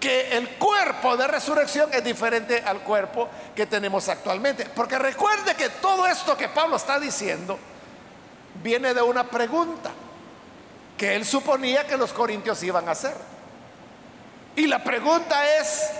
que 0.00 0.36
el 0.36 0.50
cuerpo 0.56 1.16
de 1.16 1.26
resurrección 1.26 1.88
es 1.92 2.04
diferente 2.04 2.62
al 2.62 2.80
cuerpo 2.80 3.28
que 3.54 3.66
tenemos 3.66 4.06
actualmente. 4.10 4.66
Porque 4.66 4.98
recuerde 4.98 5.54
que 5.54 5.70
todo 5.70 6.06
esto 6.06 6.36
que 6.36 6.48
Pablo 6.48 6.76
está 6.76 7.00
diciendo 7.00 7.58
viene 8.62 8.92
de 8.92 9.00
una 9.00 9.24
pregunta 9.24 9.90
que 10.98 11.16
él 11.16 11.24
suponía 11.24 11.86
que 11.86 11.96
los 11.96 12.12
corintios 12.12 12.62
iban 12.62 12.86
a 12.88 12.92
hacer. 12.92 13.33
Y 14.56 14.66
la 14.66 14.82
pregunta 14.82 15.56
es, 15.58 15.90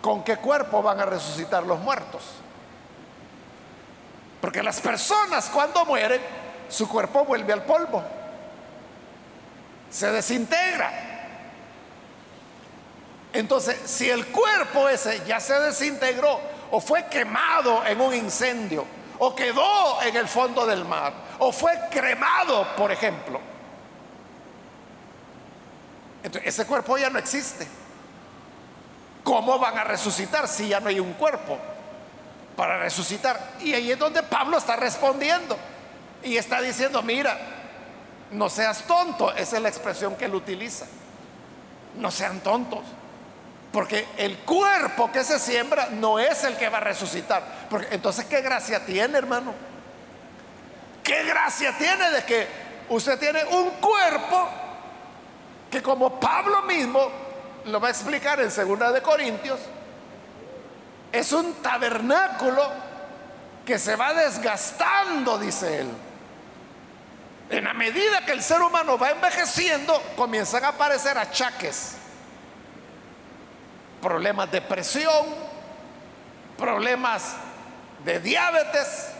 ¿con 0.00 0.22
qué 0.22 0.36
cuerpo 0.36 0.82
van 0.82 1.00
a 1.00 1.06
resucitar 1.06 1.64
los 1.64 1.78
muertos? 1.80 2.22
Porque 4.40 4.62
las 4.62 4.80
personas 4.80 5.48
cuando 5.48 5.84
mueren, 5.84 6.20
su 6.68 6.88
cuerpo 6.88 7.24
vuelve 7.24 7.52
al 7.52 7.64
polvo, 7.64 8.02
se 9.90 10.10
desintegra. 10.12 10.92
Entonces, 13.32 13.78
si 13.84 14.08
el 14.08 14.26
cuerpo 14.28 14.88
ese 14.88 15.22
ya 15.26 15.40
se 15.40 15.58
desintegró 15.60 16.40
o 16.70 16.80
fue 16.80 17.06
quemado 17.06 17.84
en 17.86 18.00
un 18.00 18.14
incendio 18.14 18.84
o 19.18 19.34
quedó 19.34 20.00
en 20.02 20.16
el 20.16 20.28
fondo 20.28 20.64
del 20.64 20.84
mar 20.84 21.12
o 21.38 21.52
fue 21.52 21.72
cremado, 21.90 22.66
por 22.76 22.92
ejemplo, 22.92 23.40
Entonces, 26.26 26.48
ese 26.48 26.66
cuerpo 26.66 26.98
ya 26.98 27.08
no 27.08 27.20
existe. 27.20 27.68
¿Cómo 29.22 29.60
van 29.60 29.78
a 29.78 29.84
resucitar 29.84 30.48
si 30.48 30.66
ya 30.66 30.80
no 30.80 30.88
hay 30.88 30.98
un 30.98 31.12
cuerpo 31.12 31.56
para 32.56 32.78
resucitar? 32.78 33.52
Y 33.60 33.74
ahí 33.74 33.92
es 33.92 33.98
donde 33.98 34.24
Pablo 34.24 34.58
está 34.58 34.74
respondiendo 34.74 35.56
y 36.24 36.36
está 36.36 36.60
diciendo, 36.60 37.00
mira, 37.00 37.38
no 38.32 38.50
seas 38.50 38.82
tonto, 38.88 39.32
esa 39.34 39.56
es 39.56 39.62
la 39.62 39.68
expresión 39.68 40.16
que 40.16 40.24
él 40.24 40.34
utiliza. 40.34 40.86
No 41.96 42.10
sean 42.10 42.40
tontos. 42.40 42.80
Porque 43.70 44.08
el 44.16 44.38
cuerpo 44.38 45.12
que 45.12 45.22
se 45.22 45.38
siembra 45.38 45.90
no 45.92 46.18
es 46.18 46.42
el 46.42 46.56
que 46.56 46.68
va 46.68 46.78
a 46.78 46.80
resucitar. 46.80 47.68
Porque 47.70 47.94
entonces, 47.94 48.24
¿qué 48.24 48.40
gracia 48.40 48.84
tiene, 48.84 49.16
hermano? 49.16 49.54
¿Qué 51.04 51.22
gracia 51.22 51.78
tiene 51.78 52.10
de 52.10 52.24
que 52.24 52.48
usted 52.88 53.16
tiene 53.16 53.44
un 53.44 53.70
cuerpo 53.80 54.65
que 55.70 55.82
como 55.82 56.20
Pablo 56.20 56.62
mismo 56.62 57.08
lo 57.64 57.80
va 57.80 57.88
a 57.88 57.90
explicar 57.90 58.40
en 58.40 58.50
Segunda 58.50 58.92
de 58.92 59.02
Corintios, 59.02 59.60
es 61.12 61.32
un 61.32 61.54
tabernáculo 61.54 62.62
que 63.64 63.78
se 63.78 63.96
va 63.96 64.12
desgastando, 64.14 65.38
dice 65.38 65.80
él. 65.80 65.88
En 67.50 67.64
la 67.64 67.74
medida 67.74 68.24
que 68.24 68.32
el 68.32 68.42
ser 68.42 68.60
humano 68.60 68.98
va 68.98 69.10
envejeciendo, 69.10 70.00
comienzan 70.16 70.64
a 70.64 70.68
aparecer 70.68 71.16
achaques, 71.16 71.96
problemas 74.02 74.50
de 74.50 74.60
presión, 74.62 75.26
problemas 76.58 77.36
de 78.04 78.20
diabetes, 78.20 79.10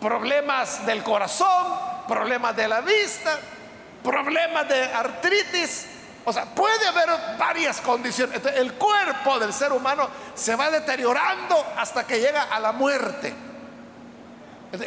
problemas 0.00 0.84
del 0.86 1.02
corazón, 1.02 1.78
problemas 2.06 2.54
de 2.56 2.68
la 2.68 2.80
vista, 2.82 3.38
problemas 4.04 4.68
de 4.68 4.84
artritis. 4.84 5.86
O 6.26 6.32
sea, 6.32 6.44
puede 6.44 6.86
haber 6.86 7.08
varias 7.38 7.80
condiciones. 7.80 8.40
el 8.54 8.74
cuerpo 8.74 9.38
del 9.38 9.52
ser 9.52 9.72
humano 9.72 10.08
se 10.34 10.54
va 10.54 10.70
deteriorando 10.70 11.56
hasta 11.76 12.06
que 12.06 12.20
llega 12.20 12.44
a 12.44 12.60
la 12.60 12.72
muerte. 12.72 13.34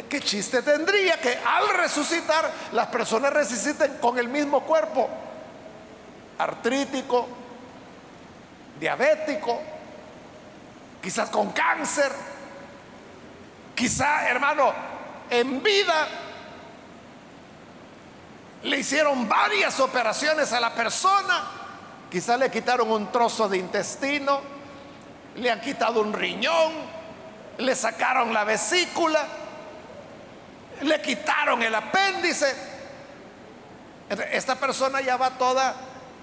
¿Qué 0.08 0.20
chiste 0.20 0.62
tendría 0.62 1.18
que 1.18 1.38
al 1.44 1.68
resucitar 1.70 2.50
las 2.72 2.88
personas 2.88 3.32
resuciten 3.32 3.98
con 3.98 4.18
el 4.18 4.28
mismo 4.28 4.60
cuerpo? 4.60 5.08
Artrítico, 6.38 7.26
diabético, 8.78 9.60
quizás 11.00 11.30
con 11.30 11.52
cáncer, 11.52 12.12
quizá, 13.74 14.28
hermano, 14.28 14.72
en 15.30 15.62
vida 15.62 16.08
le 18.62 18.78
hicieron 18.78 19.28
varias 19.28 19.78
operaciones 19.80 20.52
a 20.52 20.60
la 20.60 20.74
persona, 20.74 21.44
quizá 22.10 22.36
le 22.36 22.50
quitaron 22.50 22.90
un 22.90 23.12
trozo 23.12 23.48
de 23.48 23.58
intestino, 23.58 24.40
le 25.36 25.50
han 25.50 25.60
quitado 25.60 26.00
un 26.00 26.12
riñón, 26.12 26.72
le 27.58 27.74
sacaron 27.74 28.32
la 28.32 28.44
vesícula 28.44 29.26
le 30.82 31.00
quitaron 31.00 31.62
el 31.62 31.74
apéndice. 31.74 32.54
Esta 34.32 34.56
persona 34.56 35.00
ya 35.00 35.16
va 35.16 35.30
toda 35.30 35.74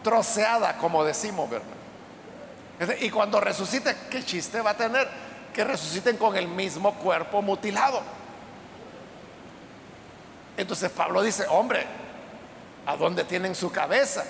troceada, 0.03 0.77
como 0.77 1.03
decimos, 1.03 1.49
¿verdad? 1.49 2.95
Y 2.99 3.09
cuando 3.09 3.39
resucite, 3.39 3.95
¿qué 4.09 4.23
chiste 4.23 4.61
va 4.61 4.71
a 4.71 4.77
tener? 4.77 5.07
Que 5.53 5.63
resuciten 5.63 6.17
con 6.17 6.35
el 6.35 6.47
mismo 6.47 6.95
cuerpo 6.95 7.41
mutilado. 7.41 8.01
Entonces 10.57 10.89
Pablo 10.91 11.21
dice, 11.21 11.45
hombre, 11.49 11.85
¿a 12.85 12.95
dónde 12.95 13.23
tienen 13.23 13.55
su 13.55 13.71
cabeza? 13.71 14.23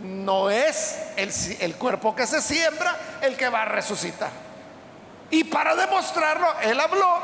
No 0.00 0.50
es 0.50 0.98
el, 1.16 1.30
el 1.60 1.76
cuerpo 1.76 2.14
que 2.14 2.26
se 2.26 2.40
siembra 2.40 2.96
el 3.20 3.36
que 3.36 3.48
va 3.48 3.62
a 3.62 3.66
resucitar. 3.66 4.30
Y 5.30 5.44
para 5.44 5.74
demostrarlo, 5.76 6.46
él 6.62 6.80
habló 6.80 7.20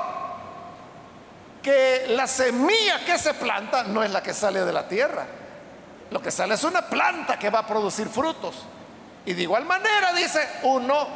que 1.62 2.06
la 2.10 2.26
semilla 2.26 3.04
que 3.04 3.18
se 3.18 3.34
planta 3.34 3.82
no 3.82 4.04
es 4.04 4.10
la 4.10 4.22
que 4.22 4.32
sale 4.32 4.64
de 4.64 4.72
la 4.72 4.86
tierra. 4.86 5.26
Lo 6.10 6.22
que 6.22 6.30
sale 6.30 6.54
es 6.54 6.62
una 6.62 6.82
planta 6.82 7.38
que 7.38 7.50
va 7.50 7.60
a 7.60 7.66
producir 7.66 8.08
frutos. 8.08 8.54
Y 9.24 9.34
de 9.34 9.42
igual 9.42 9.64
manera 9.64 10.12
dice, 10.12 10.46
uno 10.62 11.08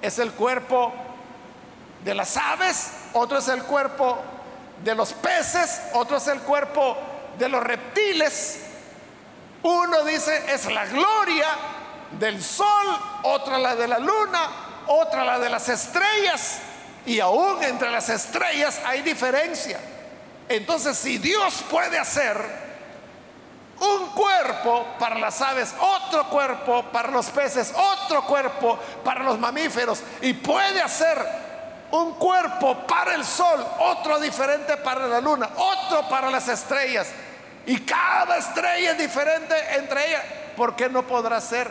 es 0.00 0.18
el 0.18 0.32
cuerpo 0.32 0.92
de 2.02 2.14
las 2.14 2.36
aves, 2.38 2.92
otro 3.12 3.38
es 3.38 3.48
el 3.48 3.62
cuerpo 3.64 4.18
de 4.82 4.94
los 4.94 5.12
peces, 5.12 5.82
otro 5.92 6.16
es 6.16 6.26
el 6.28 6.40
cuerpo 6.40 6.96
de 7.38 7.48
los 7.48 7.62
reptiles. 7.62 8.60
Uno 9.62 10.04
dice 10.04 10.44
es 10.52 10.66
la 10.66 10.86
gloria 10.86 11.46
del 12.18 12.42
sol, 12.42 12.98
otra 13.22 13.58
la 13.58 13.76
de 13.76 13.88
la 13.88 13.98
luna, 13.98 14.50
otra 14.88 15.24
la 15.24 15.38
de 15.38 15.48
las 15.48 15.68
estrellas. 15.68 16.58
Y 17.06 17.20
aún 17.20 17.62
entre 17.62 17.90
las 17.90 18.08
estrellas 18.08 18.80
hay 18.84 19.02
diferencia. 19.02 19.80
Entonces, 20.48 20.96
si 20.96 21.18
Dios 21.18 21.64
puede 21.70 21.98
hacer 21.98 22.36
un 23.80 24.10
cuerpo 24.10 24.86
para 24.98 25.18
las 25.18 25.40
aves, 25.40 25.74
otro 25.80 26.28
cuerpo 26.28 26.84
para 26.92 27.10
los 27.10 27.26
peces, 27.30 27.72
otro 27.74 28.24
cuerpo 28.24 28.78
para 29.04 29.24
los 29.24 29.38
mamíferos, 29.38 30.00
y 30.20 30.34
puede 30.34 30.80
hacer 30.80 31.41
un 31.92 32.14
cuerpo 32.14 32.86
para 32.86 33.14
el 33.14 33.24
sol, 33.24 33.64
otro 33.78 34.18
diferente 34.18 34.78
para 34.78 35.06
la 35.06 35.20
luna, 35.20 35.50
otro 35.56 36.08
para 36.08 36.30
las 36.30 36.48
estrellas, 36.48 37.08
y 37.66 37.80
cada 37.80 38.38
estrella 38.38 38.92
es 38.92 38.98
diferente 38.98 39.54
entre 39.76 40.08
ellas, 40.08 40.22
¿por 40.56 40.74
qué 40.74 40.88
no 40.88 41.06
podrá 41.06 41.40
ser 41.40 41.70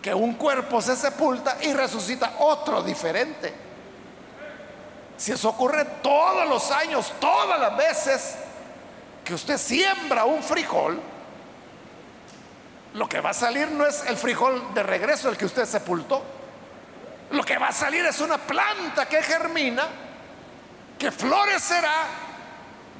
que 0.00 0.14
un 0.14 0.34
cuerpo 0.34 0.80
se 0.80 0.96
sepulta 0.96 1.58
y 1.60 1.72
resucita 1.72 2.34
otro 2.38 2.82
diferente? 2.82 3.52
Si 5.16 5.32
eso 5.32 5.48
ocurre 5.48 5.84
todos 6.02 6.48
los 6.48 6.70
años, 6.70 7.12
todas 7.18 7.58
las 7.58 7.76
veces 7.76 8.36
que 9.24 9.34
usted 9.34 9.58
siembra 9.58 10.24
un 10.24 10.42
frijol, 10.42 11.00
lo 12.94 13.08
que 13.08 13.20
va 13.20 13.30
a 13.30 13.34
salir 13.34 13.68
no 13.72 13.84
es 13.84 14.04
el 14.06 14.16
frijol 14.16 14.72
de 14.72 14.82
regreso, 14.84 15.28
el 15.28 15.36
que 15.36 15.46
usted 15.46 15.66
sepultó. 15.66 16.35
Lo 17.30 17.42
que 17.44 17.58
va 17.58 17.68
a 17.68 17.72
salir 17.72 18.04
es 18.04 18.20
una 18.20 18.38
planta 18.38 19.06
que 19.06 19.22
germina, 19.22 19.86
que 20.98 21.10
florecerá, 21.10 22.04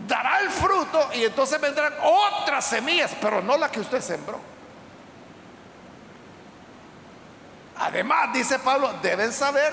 dará 0.07 0.41
el 0.41 0.51
fruto 0.51 1.11
y 1.15 1.25
entonces 1.25 1.61
vendrán 1.61 1.95
otras 2.03 2.65
semillas, 2.65 3.13
pero 3.21 3.41
no 3.41 3.57
la 3.57 3.71
que 3.71 3.81
usted 3.81 4.01
sembró. 4.01 4.41
Además, 7.79 8.33
dice 8.33 8.59
Pablo, 8.59 8.95
deben 9.03 9.33
saber 9.33 9.73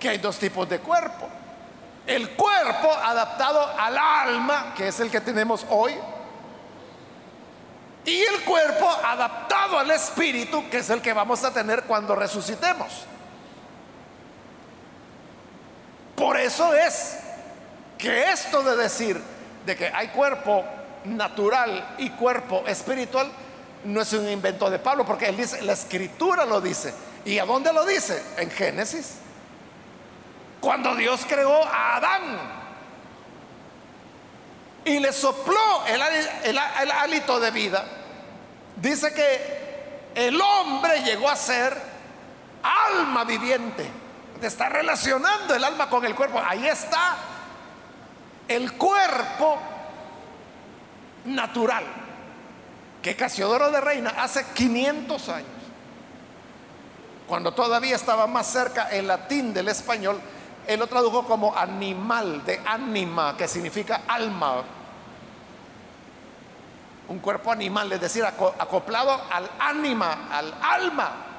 que 0.00 0.08
hay 0.08 0.18
dos 0.18 0.38
tipos 0.38 0.68
de 0.68 0.80
cuerpo. 0.80 1.28
El 2.06 2.30
cuerpo 2.30 2.92
adaptado 2.92 3.64
al 3.78 3.96
alma, 3.96 4.74
que 4.76 4.88
es 4.88 4.98
el 4.98 5.10
que 5.10 5.20
tenemos 5.20 5.64
hoy, 5.68 5.94
y 8.04 8.20
el 8.20 8.42
cuerpo 8.42 8.90
adaptado 8.90 9.78
al 9.78 9.90
espíritu, 9.92 10.68
que 10.68 10.78
es 10.78 10.90
el 10.90 11.00
que 11.00 11.12
vamos 11.12 11.44
a 11.44 11.52
tener 11.52 11.84
cuando 11.84 12.16
resucitemos. 12.16 13.06
Por 16.16 16.36
eso 16.36 16.74
es 16.74 17.18
que 17.98 18.30
esto 18.30 18.62
de 18.62 18.76
decir 18.76 19.20
de 19.64 19.76
que 19.76 19.86
hay 19.88 20.08
cuerpo 20.08 20.64
natural 21.04 21.94
y 21.98 22.10
cuerpo 22.10 22.64
espiritual 22.66 23.30
no 23.84 24.00
es 24.00 24.12
un 24.12 24.28
invento 24.28 24.70
de 24.70 24.78
Pablo, 24.78 25.04
porque 25.04 25.26
él 25.26 25.36
dice, 25.36 25.62
la 25.62 25.72
escritura 25.72 26.44
lo 26.44 26.60
dice. 26.60 26.94
¿Y 27.24 27.38
a 27.38 27.44
dónde 27.44 27.72
lo 27.72 27.84
dice? 27.84 28.22
En 28.36 28.50
Génesis. 28.50 29.16
Cuando 30.60 30.94
Dios 30.94 31.22
creó 31.28 31.64
a 31.64 31.96
Adán 31.96 32.22
y 34.84 35.00
le 35.00 35.12
sopló 35.12 35.84
el, 35.86 36.58
hálito 36.92 37.40
de 37.40 37.50
vida, 37.50 37.84
dice 38.76 39.12
que 39.12 40.12
el 40.14 40.40
hombre 40.40 41.02
llegó 41.02 41.28
a 41.28 41.36
ser 41.36 41.76
alma 42.62 43.24
viviente. 43.24 44.01
Está 44.42 44.68
relacionando 44.68 45.54
el 45.54 45.62
alma 45.62 45.88
con 45.88 46.04
el 46.04 46.14
cuerpo. 46.14 46.40
Ahí 46.44 46.66
está 46.66 47.16
el 48.48 48.72
cuerpo 48.72 49.58
natural 51.24 51.84
que 53.02 53.16
Casiodoro 53.16 53.70
de 53.70 53.80
Reina 53.80 54.10
hace 54.16 54.44
500 54.54 55.28
años, 55.28 55.48
cuando 57.26 57.52
todavía 57.52 57.96
estaba 57.96 58.26
más 58.26 58.46
cerca 58.46 58.88
el 58.90 59.08
latín 59.08 59.52
del 59.52 59.68
español, 59.68 60.20
él 60.66 60.78
lo 60.78 60.86
tradujo 60.86 61.24
como 61.24 61.56
animal, 61.56 62.44
de 62.44 62.60
ánima, 62.64 63.36
que 63.36 63.48
significa 63.48 64.02
alma. 64.06 64.62
Un 67.08 67.18
cuerpo 67.18 67.50
animal, 67.50 67.90
es 67.92 68.00
decir, 68.00 68.24
acoplado 68.24 69.20
al 69.30 69.50
ánima, 69.58 70.28
al 70.30 70.54
alma. 70.62 71.31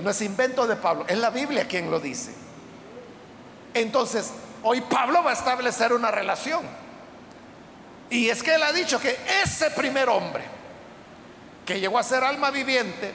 No 0.00 0.10
es 0.10 0.20
invento 0.22 0.66
de 0.66 0.76
Pablo, 0.76 1.04
es 1.08 1.18
la 1.18 1.30
Biblia 1.30 1.66
quien 1.66 1.90
lo 1.90 1.98
dice. 1.98 2.32
Entonces, 3.74 4.32
hoy 4.62 4.80
Pablo 4.82 5.22
va 5.22 5.30
a 5.30 5.34
establecer 5.34 5.92
una 5.92 6.10
relación. 6.10 6.62
Y 8.10 8.28
es 8.28 8.42
que 8.42 8.54
él 8.54 8.62
ha 8.62 8.72
dicho 8.72 9.00
que 9.00 9.18
ese 9.42 9.70
primer 9.72 10.08
hombre 10.08 10.44
que 11.66 11.80
llegó 11.80 11.98
a 11.98 12.02
ser 12.02 12.22
alma 12.22 12.50
viviente 12.50 13.12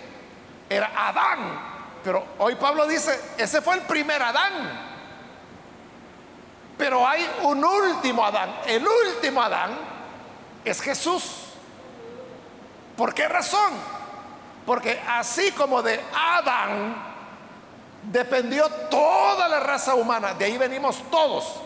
era 0.70 0.92
Adán. 0.96 1.70
Pero 2.04 2.26
hoy 2.40 2.56
Pablo 2.56 2.88
dice, 2.88 3.18
ese 3.38 3.62
fue 3.62 3.76
el 3.76 3.82
primer 3.82 4.22
Adán. 4.22 4.88
Pero 6.78 7.08
hay 7.08 7.26
un 7.44 7.64
último 7.64 8.26
Adán. 8.26 8.54
El 8.66 8.86
último 8.86 9.42
Adán 9.42 9.78
es 10.66 10.82
Jesús. 10.82 11.46
¿Por 12.98 13.14
qué 13.14 13.28
razón? 13.28 13.99
Porque 14.66 15.02
así 15.08 15.52
como 15.52 15.82
de 15.82 16.00
Adán 16.16 16.96
dependió 18.04 18.68
toda 18.90 19.48
la 19.48 19.60
raza 19.60 19.96
humana, 19.96 20.34
de 20.34 20.46
ahí 20.46 20.58
venimos 20.58 21.04
todos. 21.10 21.62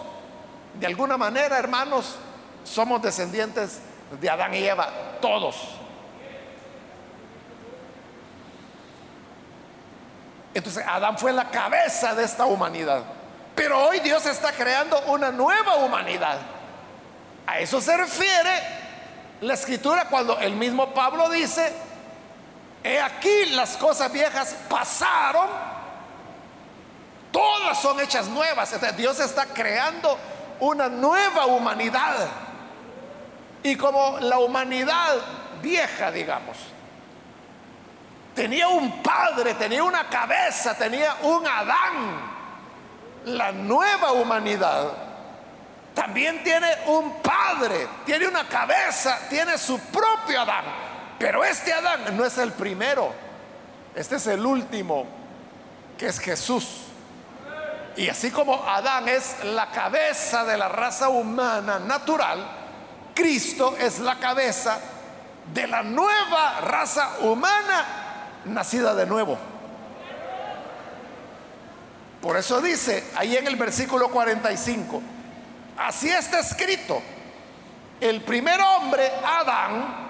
De 0.80 0.88
alguna 0.88 1.18
manera, 1.18 1.58
hermanos, 1.58 2.16
somos 2.64 3.02
descendientes 3.02 3.82
de 4.20 4.30
Adán 4.30 4.54
y 4.54 4.64
Eva, 4.64 4.90
todos. 5.22 5.56
Entonces 10.54 10.86
Adán 10.88 11.18
fue 11.18 11.34
la 11.34 11.50
cabeza 11.50 12.14
de 12.14 12.24
esta 12.24 12.46
humanidad. 12.46 13.04
Pero 13.56 13.88
hoy 13.88 14.00
Dios 14.00 14.26
está 14.26 14.52
creando 14.52 15.00
una 15.08 15.32
nueva 15.32 15.76
humanidad. 15.78 16.40
A 17.46 17.60
eso 17.60 17.82
se 17.82 17.96
refiere 17.98 18.52
la 19.42 19.54
escritura 19.54 20.06
cuando 20.06 20.40
el 20.40 20.56
mismo 20.56 20.94
Pablo 20.94 21.30
dice, 21.30 21.74
he 22.84 23.00
aquí 23.00 23.46
las 23.52 23.78
cosas 23.78 24.12
viejas 24.12 24.56
pasaron, 24.70 25.48
todas 27.32 27.80
son 27.82 28.00
hechas 28.00 28.28
nuevas. 28.28 28.76
Dios 28.96 29.20
está 29.20 29.46
creando 29.46 30.18
una 30.60 30.90
nueva 30.90 31.46
humanidad. 31.46 32.28
Y 33.64 33.76
como 33.78 34.20
la 34.20 34.40
humanidad 34.40 35.16
vieja, 35.62 36.12
digamos, 36.12 36.58
tenía 38.36 38.68
un 38.68 39.02
padre, 39.02 39.54
tenía 39.54 39.84
una 39.84 40.10
cabeza, 40.10 40.78
tenía 40.78 41.16
un 41.22 41.48
Adán, 41.48 42.34
la 43.26 43.54
nueva 43.54 44.12
humanidad 44.12 44.92
también 45.94 46.44
tiene 46.44 46.68
un 46.88 47.22
padre, 47.22 47.88
tiene 48.06 48.28
una 48.28 48.48
cabeza, 48.48 49.20
tiene 49.30 49.58
su 49.58 49.80
propio 49.80 50.42
Adán. 50.42 50.93
Pero 51.24 51.46
este 51.46 51.72
Adán 51.72 52.18
no 52.18 52.26
es 52.26 52.38
el 52.38 52.52
primero, 52.52 53.14
este 53.96 54.18
es 54.18 54.28
el 54.28 54.46
último, 54.46 55.06
que 55.98 56.08
es 56.08 56.20
Jesús. 56.20 56.82
Y 57.96 58.10
así 58.10 58.30
como 58.30 58.62
Adán 58.68 59.08
es 59.08 59.42
la 59.46 59.72
cabeza 59.72 60.44
de 60.44 60.58
la 60.58 60.68
raza 60.68 61.08
humana 61.08 61.80
natural, 61.80 62.46
Cristo 63.16 63.74
es 63.80 64.00
la 64.00 64.20
cabeza 64.20 64.78
de 65.54 65.66
la 65.66 65.82
nueva 65.82 66.60
raza 66.60 67.20
humana 67.22 67.86
nacida 68.44 68.94
de 68.94 69.06
nuevo. 69.06 69.38
Por 72.22 72.36
eso 72.36 72.60
dice 72.60 73.12
ahí 73.16 73.38
en 73.38 73.48
el 73.48 73.56
versículo 73.56 74.10
45, 74.10 75.02
así 75.78 76.10
está 76.10 76.42
escrito, 76.42 77.02
el 78.02 78.20
primer 78.24 78.60
hombre, 78.60 79.10
Adán, 79.24 80.03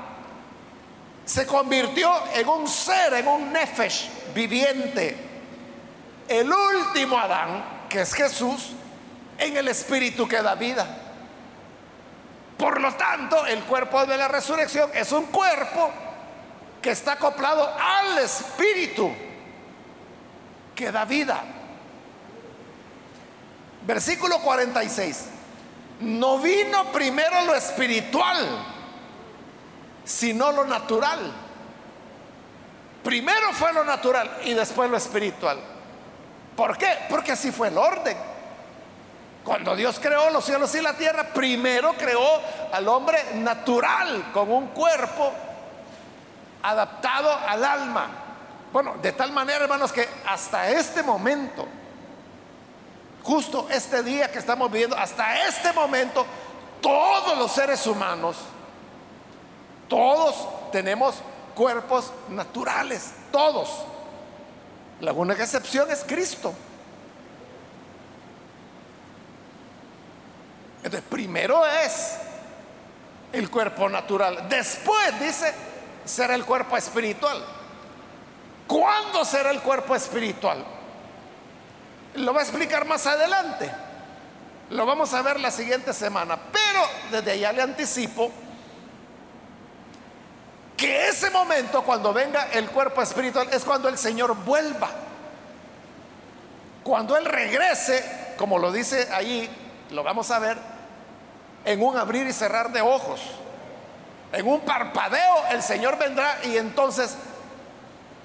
se 1.25 1.45
convirtió 1.45 2.11
en 2.33 2.47
un 2.47 2.67
ser, 2.67 3.13
en 3.13 3.27
un 3.27 3.51
nefesh 3.51 4.09
viviente. 4.33 5.17
El 6.27 6.51
último 6.51 7.17
Adán, 7.17 7.87
que 7.89 8.01
es 8.01 8.13
Jesús, 8.13 8.71
en 9.37 9.57
el 9.57 9.67
espíritu 9.67 10.27
que 10.27 10.41
da 10.41 10.55
vida. 10.55 10.85
Por 12.57 12.79
lo 12.79 12.93
tanto, 12.93 13.45
el 13.45 13.63
cuerpo 13.63 14.05
de 14.05 14.17
la 14.17 14.27
resurrección 14.27 14.89
es 14.93 15.11
un 15.11 15.25
cuerpo 15.25 15.91
que 16.81 16.91
está 16.91 17.13
acoplado 17.13 17.73
al 17.79 18.19
espíritu 18.19 19.11
que 20.75 20.91
da 20.91 21.05
vida. 21.05 21.43
Versículo 23.85 24.39
46. 24.39 25.25
No 26.01 26.39
vino 26.39 26.91
primero 26.91 27.43
lo 27.45 27.55
espiritual, 27.55 28.72
sino 30.03 30.51
lo 30.51 30.65
natural. 30.65 31.31
Primero 33.03 33.51
fue 33.53 33.73
lo 33.73 33.83
natural 33.83 34.39
y 34.45 34.53
después 34.53 34.89
lo 34.89 34.97
espiritual. 34.97 35.59
¿Por 36.55 36.77
qué? 36.77 36.97
Porque 37.09 37.33
así 37.33 37.51
fue 37.51 37.67
el 37.67 37.77
orden. 37.77 38.17
Cuando 39.43 39.75
Dios 39.75 39.99
creó 40.01 40.29
los 40.29 40.45
cielos 40.45 40.73
y 40.75 40.81
la 40.81 40.93
tierra, 40.93 41.33
primero 41.33 41.93
creó 41.97 42.41
al 42.71 42.87
hombre 42.87 43.19
natural, 43.35 44.31
con 44.31 44.49
un 44.49 44.67
cuerpo 44.67 45.33
adaptado 46.61 47.29
al 47.29 47.63
alma. 47.63 48.07
Bueno, 48.71 48.95
de 49.01 49.11
tal 49.11 49.33
manera, 49.33 49.65
hermanos, 49.65 49.91
que 49.91 50.07
hasta 50.25 50.69
este 50.69 51.03
momento, 51.03 51.67
justo 53.21 53.67
este 53.69 54.01
día 54.01 54.31
que 54.31 54.39
estamos 54.39 54.71
viviendo, 54.71 54.97
hasta 54.97 55.45
este 55.45 55.73
momento, 55.73 56.25
todos 56.81 57.37
los 57.37 57.51
seres 57.51 57.85
humanos, 57.85 58.37
todos 59.93 60.71
tenemos 60.71 61.13
cuerpos 61.53 62.11
naturales, 62.29 63.11
todos. 63.31 63.69
La 65.01 65.13
única 65.13 65.43
excepción 65.43 65.91
es 65.91 66.03
Cristo. 66.03 66.51
Entonces, 70.77 71.03
primero 71.07 71.63
es 71.67 72.15
el 73.33 73.51
cuerpo 73.51 73.87
natural. 73.87 74.49
Después 74.49 75.19
dice, 75.19 75.53
será 76.03 76.33
el 76.33 76.43
cuerpo 76.43 76.75
espiritual. 76.75 77.45
¿Cuándo 78.65 79.23
será 79.23 79.51
el 79.51 79.61
cuerpo 79.61 79.93
espiritual? 79.93 80.65
Lo 82.15 82.33
va 82.33 82.39
a 82.39 82.43
explicar 82.43 82.87
más 82.87 83.05
adelante. 83.05 83.71
Lo 84.71 84.87
vamos 84.87 85.13
a 85.13 85.21
ver 85.21 85.39
la 85.39 85.51
siguiente 85.51 85.93
semana. 85.93 86.35
Pero 86.51 86.81
desde 87.11 87.33
allá 87.33 87.51
le 87.51 87.61
anticipo 87.61 88.31
que 90.77 91.07
ese 91.07 91.29
momento, 91.29 91.83
cuando 91.83 92.13
venga 92.13 92.49
el 92.51 92.69
cuerpo 92.69 93.01
espiritual, 93.01 93.47
es 93.51 93.63
cuando 93.63 93.89
el 93.89 93.97
Señor 93.97 94.35
vuelva. 94.35 94.89
Cuando 96.83 97.15
Él 97.15 97.25
regrese, 97.25 98.33
como 98.37 98.59
lo 98.59 98.71
dice 98.71 99.07
ahí, 99.11 99.49
lo 99.91 100.03
vamos 100.03 100.31
a 100.31 100.39
ver, 100.39 100.57
en 101.65 101.81
un 101.81 101.97
abrir 101.97 102.27
y 102.27 102.33
cerrar 102.33 102.71
de 102.71 102.81
ojos. 102.81 103.21
En 104.31 104.47
un 104.47 104.61
parpadeo 104.61 105.47
el 105.51 105.61
Señor 105.61 105.97
vendrá 105.97 106.39
y 106.43 106.57
entonces 106.57 107.15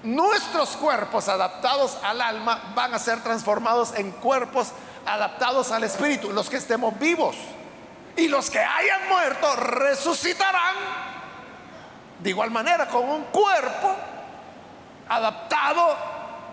nuestros 0.03 0.71
cuerpos 0.77 1.29
adaptados 1.29 1.99
al 2.03 2.21
alma 2.21 2.73
van 2.75 2.95
a 2.95 2.99
ser 2.99 3.23
transformados 3.23 3.93
en 3.95 4.11
cuerpos 4.13 4.69
adaptados 5.05 5.71
al 5.71 5.85
espíritu, 5.85 6.33
los 6.33 6.49
que 6.49 6.57
estemos 6.57 6.99
vivos. 6.99 7.37
Y 8.17 8.29
los 8.29 8.51
que 8.51 8.59
hayan 8.59 9.09
muerto 9.09 9.55
resucitarán 9.57 10.75
de 12.21 12.31
igual 12.31 12.51
manera 12.51 12.87
con 12.89 13.09
un 13.09 13.25
cuerpo 13.25 13.95
adaptado 15.09 15.97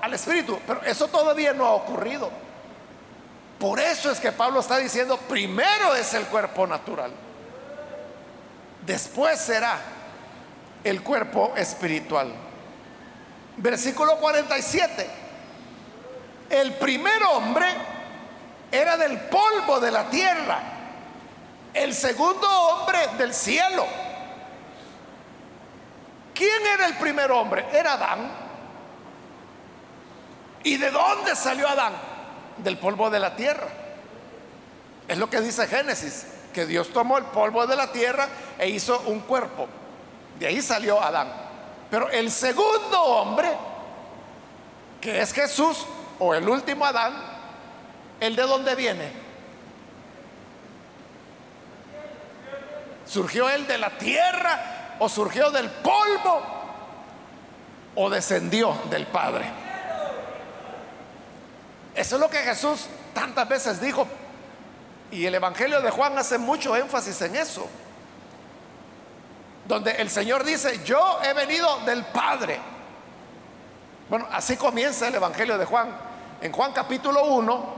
al 0.02 0.14
espíritu. 0.14 0.60
Pero 0.66 0.82
eso 0.84 1.08
todavía 1.08 1.54
no 1.54 1.66
ha 1.66 1.72
ocurrido. 1.72 2.30
Por 3.60 3.80
eso 3.80 4.12
es 4.12 4.20
que 4.20 4.32
Pablo 4.32 4.60
está 4.60 4.78
diciendo, 4.78 5.18
primero 5.18 5.96
es 5.96 6.14
el 6.14 6.26
cuerpo 6.26 6.68
natural, 6.68 7.12
después 8.86 9.40
será 9.40 9.78
el 10.84 11.02
cuerpo 11.02 11.54
espiritual. 11.56 12.34
Versículo 13.58 14.18
47. 14.18 15.10
El 16.50 16.74
primer 16.74 17.24
hombre 17.24 17.66
era 18.72 18.98
del 18.98 19.20
polvo 19.22 19.80
de 19.80 19.90
la 19.90 20.10
tierra, 20.10 20.60
el 21.74 21.94
segundo 21.94 22.48
hombre 22.48 23.00
del 23.18 23.34
cielo. 23.34 24.05
¿Quién 26.56 26.74
era 26.74 26.86
el 26.88 26.96
primer 26.96 27.32
hombre? 27.32 27.66
Era 27.74 27.94
Adán. 27.94 28.32
¿Y 30.64 30.78
de 30.78 30.90
dónde 30.90 31.36
salió 31.36 31.68
Adán? 31.68 31.94
Del 32.58 32.78
polvo 32.78 33.10
de 33.10 33.20
la 33.20 33.36
tierra. 33.36 33.68
Es 35.08 35.18
lo 35.18 35.30
que 35.30 35.42
dice 35.42 35.68
Génesis, 35.68 36.26
que 36.54 36.66
Dios 36.66 36.92
tomó 36.94 37.18
el 37.18 37.26
polvo 37.26 37.68
de 37.68 37.76
la 37.76 37.92
tierra 37.92 38.28
e 38.58 38.70
hizo 38.70 39.02
un 39.08 39.22
cuerpo. 39.22 39.68
De 40.40 40.48
ahí 40.48 40.62
salió 40.62 41.02
Adán. 41.02 41.30
Pero 41.92 42.10
el 42.10 42.32
segundo 42.32 43.02
hombre, 43.02 43.52
que 45.02 45.22
es 45.22 45.34
Jesús, 45.34 45.86
o 46.20 46.34
el 46.34 46.48
último 46.48 46.86
Adán, 46.86 47.14
¿el 48.20 48.36
de 48.36 48.44
dónde 48.44 48.76
viene? 48.76 49.12
¿Surgió 53.06 53.50
él 53.50 53.68
de 53.68 53.78
la 53.78 53.98
tierra 53.98 54.75
o 55.00 55.10
surgió 55.10 55.52
del 55.52 55.70
polvo 55.70 56.42
o 57.96 58.10
descendió 58.10 58.78
del 58.90 59.08
Padre? 59.08 59.46
Eso 61.96 62.16
es 62.16 62.22
lo 62.22 62.30
que 62.30 62.40
Jesús 62.40 62.88
tantas 63.14 63.48
veces 63.48 63.80
dijo. 63.80 64.08
Y 65.12 65.26
el 65.26 65.36
Evangelio 65.36 65.82
de 65.82 65.92
Juan 65.92 66.18
hace 66.18 66.38
mucho 66.38 66.76
énfasis 66.76 67.22
en 67.22 67.36
eso. 67.36 67.70
donde 69.66 69.92
el 69.92 70.10
Señor 70.10 70.44
dice, 70.44 70.82
yo 70.86 71.20
he 71.24 71.34
venido 71.34 71.80
del 71.86 72.04
Padre. 72.06 72.60
Bueno, 74.10 74.28
así 74.32 74.56
comienza 74.56 75.08
el 75.08 75.16
Evangelio 75.16 75.58
de 75.58 75.66
Juan. 75.66 75.90
En 76.42 76.52
Juan 76.52 76.72
capítulo 76.72 77.26
1, 77.26 77.76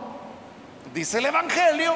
dice 0.93 1.19
el 1.19 1.27
Evangelio, 1.27 1.95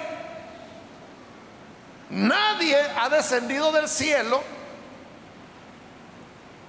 nadie 2.10 2.78
ha 2.98 3.10
descendido 3.10 3.72
del 3.74 3.90
cielo, 3.90 4.42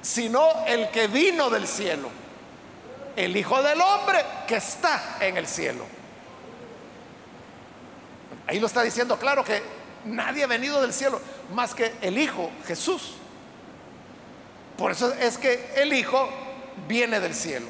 sino 0.03 0.67
el 0.67 0.91
que 0.91 1.07
vino 1.07 1.49
del 1.49 1.67
cielo, 1.67 2.11
el 3.17 3.37
Hijo 3.37 3.63
del 3.63 3.81
Hombre 3.81 4.25
que 4.47 4.57
está 4.57 5.17
en 5.21 5.37
el 5.37 5.47
cielo. 5.47 5.87
Ahí 8.47 8.59
lo 8.59 8.67
está 8.67 8.83
diciendo 8.83 9.17
claro 9.17 9.45
que 9.45 9.63
nadie 10.05 10.43
ha 10.43 10.49
venido 10.49 10.83
del 10.83 10.93
cielo 10.93 11.21
más 11.55 11.75
que 11.75 11.93
el 12.03 12.19
Hijo, 12.19 12.51
Jesús. 12.67 13.15
Por 14.77 14.91
eso 14.91 15.13
es 15.15 15.39
que 15.39 15.73
el 15.77 15.93
Hijo 15.93 16.29
viene 16.89 17.21
del 17.21 17.35
cielo. 17.35 17.67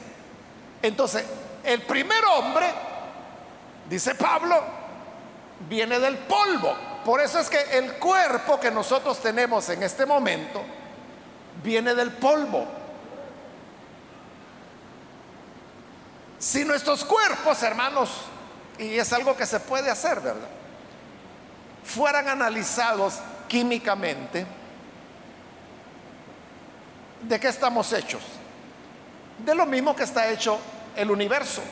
Entonces, 0.81 1.25
el 1.63 1.83
primer 1.83 2.25
hombre, 2.25 2.67
dice 3.89 4.15
Pablo, 4.15 4.63
viene 5.69 5.99
del 5.99 6.17
polvo. 6.17 6.75
Por 7.05 7.21
eso 7.21 7.39
es 7.39 7.51
que 7.51 7.61
el 7.79 7.95
cuerpo 7.95 8.59
que 8.59 8.71
nosotros 8.71 9.21
tenemos 9.21 9.69
en 9.69 9.83
este 9.83 10.07
momento 10.07 10.63
viene 11.63 11.95
del 11.95 12.13
polvo. 12.13 12.67
Si 16.39 16.65
nuestros 16.65 17.05
cuerpos, 17.05 17.63
hermanos, 17.63 18.11
y 18.79 18.99
es 18.99 19.13
algo 19.13 19.37
que 19.37 19.47
se 19.47 19.61
puede 19.61 19.91
hacer, 19.91 20.21
¿verdad? 20.21 20.49
Fueran 21.85 22.29
analizados 22.29 23.19
químicamente, 23.49 24.45
¿de 27.23 27.39
qué 27.39 27.49
estamos 27.49 27.93
hechos? 27.93 28.23
De 29.39 29.55
lo 29.55 29.67
mismo 29.67 29.95
que 29.95 30.03
está 30.03 30.29
hecho 30.29 30.59
el 30.97 31.11
universo. 31.11 31.63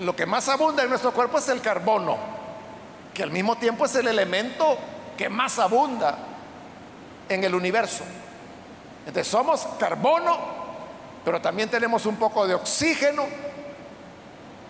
Lo 0.00 0.14
que 0.14 0.26
más 0.26 0.46
abunda 0.48 0.82
en 0.82 0.90
nuestro 0.90 1.12
cuerpo 1.12 1.38
es 1.38 1.48
el 1.48 1.62
carbono, 1.62 2.18
que 3.14 3.22
al 3.22 3.30
mismo 3.30 3.56
tiempo 3.56 3.86
es 3.86 3.94
el 3.94 4.08
elemento 4.08 4.78
que 5.16 5.28
más 5.28 5.58
abunda 5.58 6.18
en 7.28 7.44
el 7.44 7.54
universo. 7.54 8.04
Entonces 9.06 9.30
somos 9.30 9.66
carbono, 9.78 10.36
pero 11.24 11.40
también 11.40 11.68
tenemos 11.68 12.06
un 12.06 12.16
poco 12.16 12.46
de 12.46 12.54
oxígeno, 12.54 13.24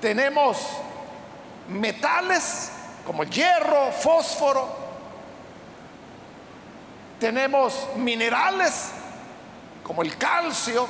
tenemos 0.00 0.58
metales 1.68 2.70
como 3.06 3.22
el 3.22 3.30
hierro, 3.30 3.92
fósforo, 3.92 4.68
tenemos 7.18 7.88
minerales 7.96 8.90
como 9.82 10.02
el 10.02 10.16
calcio, 10.18 10.86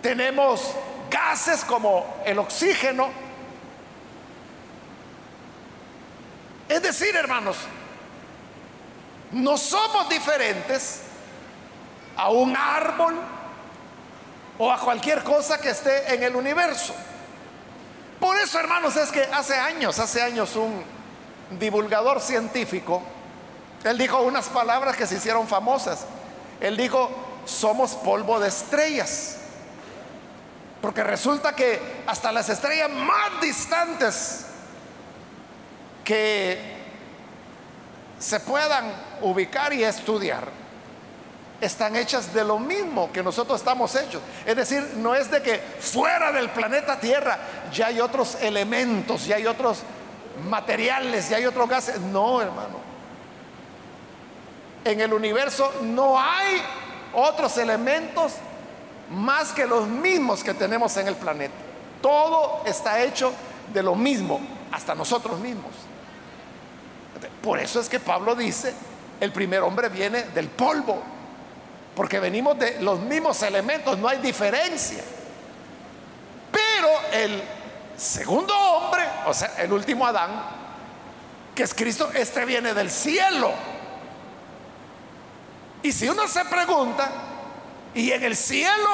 tenemos 0.00 0.74
gases 1.10 1.64
como 1.64 2.06
el 2.24 2.38
oxígeno. 2.38 3.27
Es 6.68 6.82
decir, 6.82 7.16
hermanos, 7.16 7.56
no 9.32 9.56
somos 9.56 10.08
diferentes 10.08 11.02
a 12.16 12.30
un 12.30 12.56
árbol 12.56 13.14
o 14.58 14.72
a 14.72 14.78
cualquier 14.78 15.22
cosa 15.22 15.60
que 15.60 15.70
esté 15.70 16.14
en 16.14 16.22
el 16.22 16.34
universo. 16.36 16.94
Por 18.20 18.36
eso, 18.36 18.58
hermanos, 18.58 18.96
es 18.96 19.10
que 19.10 19.22
hace 19.22 19.54
años, 19.54 19.98
hace 19.98 20.22
años 20.22 20.56
un 20.56 20.82
divulgador 21.58 22.20
científico, 22.20 23.02
él 23.84 23.96
dijo 23.96 24.20
unas 24.22 24.48
palabras 24.48 24.96
que 24.96 25.06
se 25.06 25.16
hicieron 25.16 25.46
famosas. 25.46 26.04
Él 26.60 26.76
dijo, 26.76 27.10
somos 27.44 27.92
polvo 27.92 28.40
de 28.40 28.48
estrellas. 28.48 29.36
Porque 30.82 31.04
resulta 31.04 31.54
que 31.54 31.80
hasta 32.06 32.32
las 32.32 32.48
estrellas 32.48 32.90
más 32.90 33.40
distantes 33.40 34.46
que 36.08 36.58
se 38.18 38.40
puedan 38.40 38.90
ubicar 39.20 39.74
y 39.74 39.84
estudiar 39.84 40.48
están 41.60 41.96
hechas 41.96 42.32
de 42.32 42.44
lo 42.44 42.58
mismo 42.58 43.12
que 43.12 43.22
nosotros 43.22 43.60
estamos 43.60 43.94
hechos. 43.94 44.22
Es 44.46 44.56
decir, 44.56 44.82
no 44.96 45.14
es 45.14 45.30
de 45.30 45.42
que 45.42 45.58
fuera 45.58 46.32
del 46.32 46.48
planeta 46.48 46.98
Tierra 46.98 47.38
ya 47.70 47.88
hay 47.88 48.00
otros 48.00 48.38
elementos, 48.40 49.26
ya 49.26 49.36
hay 49.36 49.46
otros 49.46 49.82
materiales, 50.48 51.28
ya 51.28 51.36
hay 51.36 51.44
otros 51.44 51.68
gases. 51.68 52.00
No, 52.00 52.40
hermano. 52.40 52.78
En 54.86 55.02
el 55.02 55.12
universo 55.12 55.74
no 55.82 56.18
hay 56.18 56.62
otros 57.12 57.58
elementos 57.58 58.32
más 59.10 59.52
que 59.52 59.66
los 59.66 59.86
mismos 59.86 60.42
que 60.42 60.54
tenemos 60.54 60.96
en 60.96 61.08
el 61.08 61.16
planeta. 61.16 61.54
Todo 62.00 62.62
está 62.64 63.02
hecho 63.02 63.30
de 63.74 63.82
lo 63.82 63.94
mismo, 63.94 64.40
hasta 64.72 64.94
nosotros 64.94 65.38
mismos. 65.38 65.87
Por 67.48 67.58
eso 67.58 67.80
es 67.80 67.88
que 67.88 67.98
Pablo 67.98 68.34
dice, 68.34 68.74
el 69.18 69.32
primer 69.32 69.62
hombre 69.62 69.88
viene 69.88 70.24
del 70.34 70.48
polvo, 70.48 71.02
porque 71.96 72.20
venimos 72.20 72.58
de 72.58 72.78
los 72.82 73.00
mismos 73.00 73.42
elementos, 73.42 73.96
no 73.96 74.06
hay 74.06 74.18
diferencia. 74.18 75.02
Pero 76.52 76.88
el 77.10 77.42
segundo 77.96 78.54
hombre, 78.54 79.02
o 79.24 79.32
sea, 79.32 79.54
el 79.60 79.72
último 79.72 80.06
Adán, 80.06 80.42
que 81.54 81.62
es 81.62 81.72
Cristo, 81.72 82.10
este 82.12 82.44
viene 82.44 82.74
del 82.74 82.90
cielo. 82.90 83.50
Y 85.82 85.90
si 85.90 86.06
uno 86.06 86.28
se 86.28 86.44
pregunta, 86.44 87.10
¿y 87.94 88.12
en 88.12 88.24
el 88.24 88.36
cielo 88.36 88.90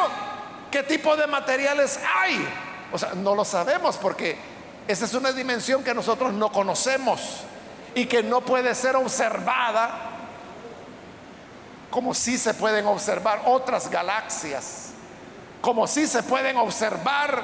qué 0.71 0.85
tipo 0.85 1.17
de 1.17 1.27
materiales 1.27 1.99
hay? 2.21 2.49
O 2.93 2.99
sea, 2.99 3.14
no 3.14 3.35
lo 3.35 3.45
sabemos 3.45 3.97
porque 3.97 4.38
esa 4.87 5.07
es 5.07 5.14
una 5.14 5.33
dimensión 5.33 5.83
que 5.83 5.93
nosotros 5.93 6.33
no 6.33 6.53
conocemos 6.53 7.47
y 7.94 8.07
que 8.07 8.22
no 8.22 8.40
puede 8.40 8.74
ser 8.74 8.96
observada 8.96 10.11
como 11.90 12.12
si 12.12 12.38
se 12.38 12.54
pueden 12.54 12.87
observar 12.87 13.42
otras 13.46 13.88
galaxias, 13.88 14.90
como 15.61 15.87
si 15.87 16.09
se 16.09 16.24
pueden 16.24 16.57
observar 16.57 17.40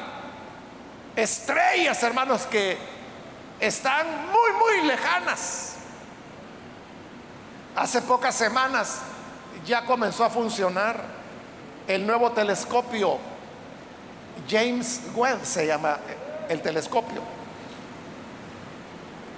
estrellas, 1.15 2.03
hermanos, 2.03 2.47
que 2.47 2.77
están 3.61 4.07
muy, 4.33 4.53
muy 4.53 4.89
lejanas. 4.89 5.77
Hace 7.77 8.03
pocas 8.03 8.35
semanas 8.35 9.03
ya 9.65 9.85
comenzó 9.85 10.25
a 10.25 10.31
funcionar 10.31 11.01
el 11.87 12.05
nuevo 12.05 12.33
telescopio. 12.33 13.19
James 14.49 15.01
Webb 15.15 15.45
se 15.45 15.67
llama 15.67 15.99
el 16.49 16.61
telescopio. 16.61 17.40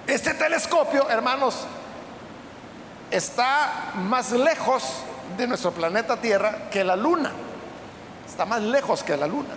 Este 0.07 0.33
telescopio, 0.33 1.09
hermanos, 1.09 1.65
está 3.09 3.91
más 3.95 4.31
lejos 4.31 4.83
de 5.37 5.47
nuestro 5.47 5.71
planeta 5.71 6.17
Tierra 6.17 6.69
que 6.69 6.83
la 6.83 6.95
Luna. 6.95 7.31
Está 8.27 8.45
más 8.45 8.61
lejos 8.61 9.03
que 9.03 9.15
la 9.15 9.27
Luna. 9.27 9.55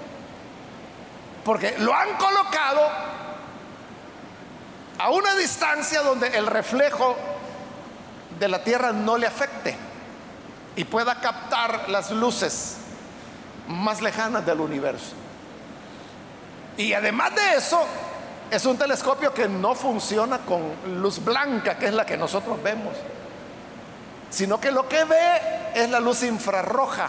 Porque 1.44 1.76
lo 1.78 1.94
han 1.94 2.16
colocado 2.16 2.80
a 4.98 5.10
una 5.10 5.34
distancia 5.34 6.02
donde 6.02 6.28
el 6.28 6.46
reflejo 6.46 7.16
de 8.38 8.48
la 8.48 8.62
Tierra 8.62 8.92
no 8.92 9.16
le 9.16 9.26
afecte 9.26 9.76
y 10.76 10.84
pueda 10.84 11.20
captar 11.20 11.88
las 11.88 12.10
luces 12.10 12.76
más 13.68 14.00
lejanas 14.00 14.44
del 14.46 14.60
universo. 14.60 15.14
Y 16.76 16.92
además 16.92 17.34
de 17.34 17.56
eso, 17.56 17.84
es 18.50 18.64
un 18.64 18.78
telescopio 18.78 19.34
que 19.34 19.48
no 19.48 19.74
funciona 19.74 20.38
con 20.38 21.00
luz 21.00 21.22
blanca, 21.24 21.78
que 21.78 21.86
es 21.86 21.94
la 21.94 22.06
que 22.06 22.16
nosotros 22.16 22.62
vemos, 22.62 22.94
sino 24.30 24.60
que 24.60 24.70
lo 24.70 24.88
que 24.88 25.04
ve 25.04 25.40
es 25.74 25.90
la 25.90 26.00
luz 26.00 26.22
infrarroja. 26.22 27.08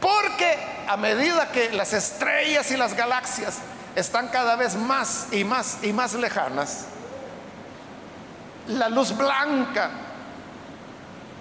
Porque 0.00 0.56
a 0.88 0.96
medida 0.96 1.50
que 1.50 1.72
las 1.72 1.92
estrellas 1.92 2.70
y 2.70 2.76
las 2.76 2.94
galaxias 2.94 3.58
están 3.96 4.28
cada 4.28 4.56
vez 4.56 4.76
más 4.76 5.26
y 5.32 5.44
más 5.44 5.78
y 5.82 5.92
más 5.92 6.14
lejanas, 6.14 6.86
la 8.68 8.88
luz 8.88 9.16
blanca 9.16 9.90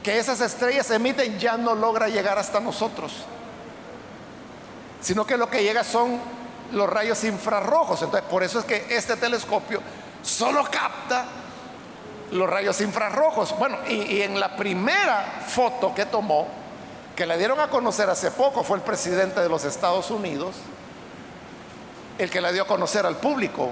que 0.04 0.18
esas 0.18 0.42
estrellas 0.42 0.90
emiten 0.92 1.38
ya 1.40 1.58
no 1.58 1.76
logra 1.76 2.08
llegar 2.08 2.40
hasta 2.40 2.60
nosotros, 2.60 3.14
sino 5.02 5.26
que 5.26 5.38
lo 5.38 5.50
que 5.50 5.64
llega 5.64 5.84
son 5.84 6.20
los 6.72 6.90
rayos 6.90 7.24
infrarrojos. 7.24 8.02
Entonces, 8.02 8.30
por 8.30 8.44
eso 8.44 8.60
es 8.60 8.66
que 8.66 8.86
este 8.90 9.16
telescopio 9.16 9.82
solo 10.22 10.64
capta 10.70 11.26
los 12.32 12.50
rayos 12.50 12.80
infrarrojos. 12.82 13.58
Bueno, 13.58 13.78
y, 13.88 14.22
en 14.22 14.40
la 14.40 14.56
primera 14.56 15.44
foto 15.48 15.94
que 15.94 16.06
tomó, 16.06 16.48
que 17.16 17.26
le 17.26 17.38
dieron 17.38 17.60
a 17.60 17.70
conocer 17.70 18.10
hace 18.10 18.32
poco, 18.32 18.64
fue 18.64 18.78
el 18.78 18.84
presidente 18.84 19.42
de 19.42 19.50
los 19.50 19.66
Estados 19.66 20.10
Unidos, 20.12 20.56
el 22.18 22.30
que 22.30 22.42
la 22.42 22.52
dio 22.52 22.64
a 22.64 22.68
conocer 22.68 23.06
al 23.06 23.18
público. 23.18 23.72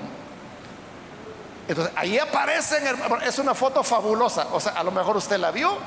Entonces, 1.68 1.94
ahí 1.98 2.18
aparecen, 2.18 2.84
es 3.26 3.40
una 3.40 3.54
foto 3.54 3.84
fabulosa, 3.84 4.48
o 4.54 4.60
sea, 4.60 4.74
a 4.74 4.84
lo 4.84 4.92
mejor 4.92 5.18
usted 5.18 5.38
la 5.38 5.52
vio. 5.52 5.78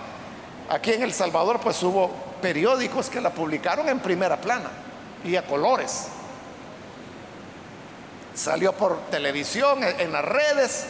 Aquí 0.69 0.93
en 0.93 1.03
El 1.03 1.13
Salvador, 1.13 1.59
pues 1.61 1.83
hubo 1.83 2.11
periódicos 2.41 3.11
que 3.11 3.21
la 3.21 3.31
publicaron 3.31 3.89
en 3.89 3.99
primera 3.99 4.41
plana 4.41 4.71
y 5.25 5.37
a 5.37 5.45
colores. 5.45 6.09
Salió 8.35 8.73
por 8.73 9.11
televisión, 9.11 9.83
en 9.83 10.13
las 10.13 10.25
redes. 10.25 10.87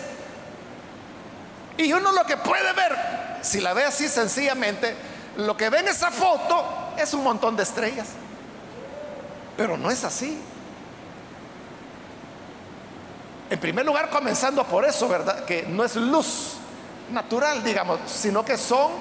Y 1.77 1.93
uno 1.93 2.13
lo 2.13 2.25
que 2.25 2.37
puede 2.37 2.73
ver, 2.73 2.97
si 3.43 3.61
la 3.61 3.73
ve 3.73 3.85
así 3.85 4.09
sencillamente, 4.09 4.95
lo 5.37 5.57
que 5.57 5.71
ve 5.71 5.79
en 5.79 5.89
esa 5.89 6.11
foto 6.11 6.65
es 6.97 7.15
un 7.15 7.23
montón 7.23 7.57
de 7.57 7.63
estrellas. 7.63 8.09
Pero 9.57 9.77
no 9.77 9.91
es 9.91 10.05
así. 10.05 10.41
En 13.49 13.59
primer 13.59 13.85
lugar, 13.85 14.11
comenzando 14.11 14.65
por 14.65 14.85
eso, 14.85 15.09
¿verdad? 15.09 15.45
Que 15.45 15.65
no 15.65 15.85
es 15.85 15.97
luz 15.97 16.55
natural, 17.11 17.65
digamos, 17.65 17.99
sino 18.07 18.45
que 18.45 18.57
son 18.57 18.93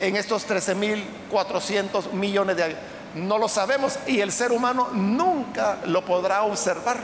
en 0.00 0.16
estos 0.16 0.48
13.400 0.48 2.12
millones 2.12 2.56
de 2.56 2.62
años? 2.62 2.78
No 3.18 3.38
lo 3.38 3.48
sabemos 3.48 3.98
y 4.06 4.20
el 4.20 4.32
ser 4.32 4.52
humano 4.52 4.88
nunca 4.92 5.78
lo 5.86 6.04
podrá 6.04 6.42
observar. 6.42 6.98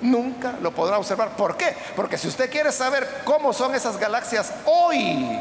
Nunca 0.00 0.54
lo 0.60 0.72
podrá 0.72 0.98
observar. 0.98 1.30
¿Por 1.36 1.56
qué? 1.56 1.74
Porque 1.96 2.18
si 2.18 2.28
usted 2.28 2.50
quiere 2.50 2.72
saber 2.72 3.22
cómo 3.24 3.52
son 3.52 3.74
esas 3.74 3.96
galaxias 3.96 4.52
hoy, 4.66 5.38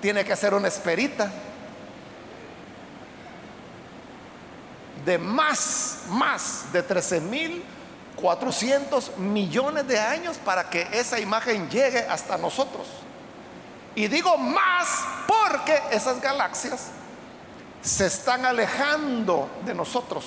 tiene 0.00 0.24
que 0.24 0.32
hacer 0.32 0.52
una 0.52 0.68
esperita 0.68 1.30
de 5.04 5.18
más, 5.18 6.00
más 6.08 6.64
de 6.72 6.82
13 6.82 7.20
mil 7.20 7.64
400 8.16 9.18
millones 9.18 9.86
de 9.86 10.00
años 10.00 10.38
para 10.38 10.68
que 10.68 10.88
esa 10.92 11.20
imagen 11.20 11.68
llegue 11.68 12.00
hasta 12.00 12.36
nosotros. 12.36 12.86
Y 13.94 14.08
digo 14.08 14.36
más 14.36 15.04
porque 15.48 15.80
esas 15.90 16.20
galaxias 16.20 16.88
se 17.82 18.06
están 18.06 18.44
alejando 18.44 19.48
de 19.64 19.74
nosotros. 19.74 20.24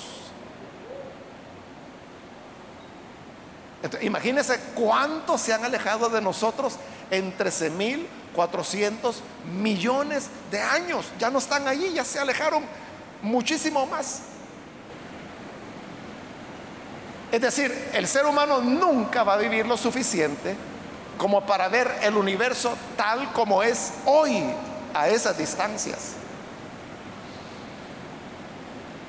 imagínense 4.02 4.60
cuántos 4.74 5.40
se 5.40 5.54
han 5.54 5.64
alejado 5.64 6.10
de 6.10 6.20
nosotros 6.20 6.76
en 7.10 7.34
13 7.34 7.70
mil 7.70 8.06
400 8.34 9.22
millones 9.60 10.28
de 10.50 10.60
años. 10.60 11.06
Ya 11.18 11.30
no 11.30 11.38
están 11.38 11.66
allí, 11.66 11.92
ya 11.92 12.04
se 12.04 12.18
alejaron 12.18 12.64
muchísimo 13.22 13.86
más. 13.86 14.20
Es 17.32 17.40
decir, 17.40 17.90
el 17.92 18.06
ser 18.06 18.26
humano 18.26 18.60
nunca 18.60 19.22
va 19.22 19.34
a 19.34 19.36
vivir 19.38 19.66
lo 19.66 19.76
suficiente 19.76 20.56
como 21.16 21.44
para 21.44 21.68
ver 21.68 21.98
el 22.02 22.16
universo 22.16 22.76
tal 22.96 23.32
como 23.32 23.62
es 23.62 23.92
hoy 24.06 24.44
a 24.94 25.08
esas 25.08 25.38
distancias. 25.38 26.14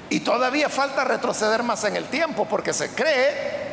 Y 0.09 0.19
todavía 0.19 0.69
falta 0.69 1.03
retroceder 1.03 1.63
más 1.63 1.83
en 1.85 1.95
el 1.95 2.05
tiempo 2.05 2.45
porque 2.45 2.73
se 2.73 2.89
cree 2.89 3.71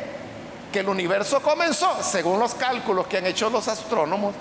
que 0.71 0.79
el 0.79 0.87
universo 0.87 1.41
comenzó, 1.41 2.01
según 2.01 2.39
los 2.39 2.55
cálculos 2.55 3.07
que 3.07 3.17
han 3.17 3.25
hecho 3.25 3.49
los 3.49 3.67
astrónomos, 3.67 4.33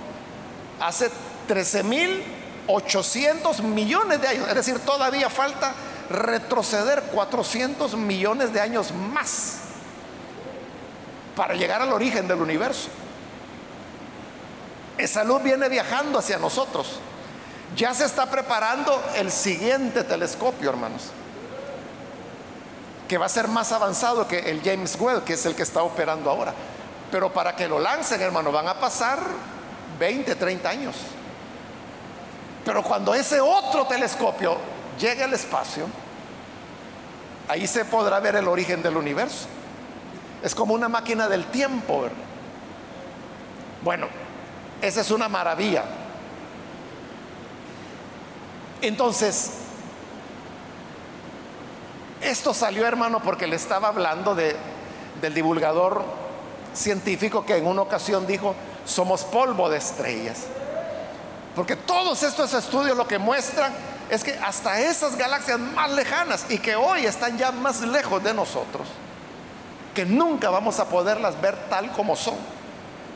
hace 0.81 1.11
13.800 1.49 3.63
millones 3.63 4.21
de 4.21 4.29
años. 4.29 4.47
Es 4.49 4.55
decir, 4.55 4.79
todavía 4.81 5.29
falta 5.29 5.75
retroceder 6.09 7.03
400 7.03 7.97
millones 7.97 8.53
de 8.53 8.61
años 8.61 8.93
más 8.93 9.57
para 11.35 11.55
llegar 11.55 11.83
al 11.83 11.93
origen 11.93 12.29
del 12.29 12.41
universo. 12.41 12.89
Esa 14.99 15.25
luz 15.25 15.43
viene 15.43 15.69
viajando 15.69 16.19
hacia 16.19 16.39
nosotros. 16.39 17.01
Ya 17.77 17.95
se 17.95 18.05
está 18.05 18.27
preparando 18.27 19.03
el 19.15 19.31
siguiente 19.31 20.05
telescopio, 20.05 20.71
hermanos, 20.71 21.11
que 23.07 23.19
va 23.19 23.27
a 23.27 23.29
ser 23.29 23.49
más 23.49 23.73
avanzado 23.73 24.27
que 24.27 24.39
el 24.51 24.63
James 24.63 24.97
Webb, 24.99 25.25
que 25.25 25.35
es 25.35 25.47
el 25.47 25.55
que 25.55 25.63
está 25.63 25.83
operando 25.83 26.31
ahora. 26.31 26.53
Pero 27.11 27.33
para 27.33 27.55
que 27.55 27.69
lo 27.69 27.79
lancen, 27.79 28.21
hermano, 28.21 28.53
van 28.53 28.69
a 28.69 28.75
pasar 28.75 29.21
20, 29.99 30.35
30 30.35 30.69
años. 30.69 30.97
Pero 32.65 32.83
cuando 32.83 33.15
ese 33.15 33.41
otro 33.41 33.87
telescopio 33.87 34.57
llegue 34.99 35.25
al 35.25 35.33
espacio, 35.33 35.87
ahí 37.49 37.67
se 37.67 37.85
podrá 37.85 38.21
ver 38.21 38.37
el 38.37 38.49
origen 38.49 38.83
del 38.83 38.97
universo. 38.97 39.47
Es 40.43 40.55
como 40.55 40.75
una 40.75 40.89
máquina 40.89 41.29
del 41.29 41.47
tiempo. 41.47 42.09
Bueno, 43.83 44.07
esa 44.83 45.01
es 45.01 45.11
una 45.11 45.29
maravilla. 45.29 45.85
Entonces, 48.81 49.51
esto 52.21 52.55
salió, 52.55 52.87
hermano, 52.87 53.21
porque 53.21 53.47
le 53.47 53.57
estaba 53.57 53.89
hablando 53.89 54.35
de, 54.35 54.57
del 55.21 55.35
divulgador 55.35 56.05
científico 56.75 57.45
que 57.45 57.57
en 57.57 57.67
una 57.67 57.83
ocasión 57.83 58.27
dijo, 58.27 58.55
somos 58.85 59.25
polvo 59.25 59.69
de 59.69 59.79
estrellas. 59.79 60.45
Porque 61.55 61.77
todos 61.77 62.23
estos 62.23 62.55
estudios 62.55 62.97
lo 62.97 63.09
que 63.09 63.19
muestran 63.19 63.73
es 64.11 64.25
que 64.25 64.33
hasta 64.35 64.81
esas 64.81 65.17
galaxias 65.17 65.59
más 65.59 65.91
lejanas 65.91 66.47
y 66.49 66.59
que 66.59 66.77
hoy 66.77 67.05
están 67.05 67.37
ya 67.37 67.51
más 67.53 67.81
lejos 67.81 68.23
de 68.23 68.33
nosotros, 68.33 68.89
que 69.95 70.07
nunca 70.07 70.51
vamos 70.51 70.79
a 70.79 70.89
poderlas 70.89 71.41
ver 71.41 71.57
tal 71.69 71.91
como 71.93 72.17
son, 72.17 72.37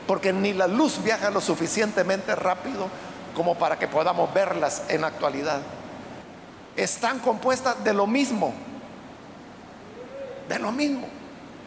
porque 0.07 0.33
ni 0.33 0.53
la 0.53 0.67
luz 0.67 1.01
viaja 1.01 1.31
lo 1.31 1.41
suficientemente 1.41 2.35
rápido 2.35 2.89
como 3.35 3.55
para 3.55 3.77
que 3.77 3.87
podamos 3.87 4.33
verlas 4.33 4.83
en 4.89 5.01
la 5.01 5.07
actualidad. 5.07 5.59
Están 6.75 7.19
compuestas 7.19 7.83
de 7.83 7.93
lo 7.93 8.07
mismo, 8.07 8.53
de 10.47 10.59
lo 10.59 10.71
mismo. 10.71 11.07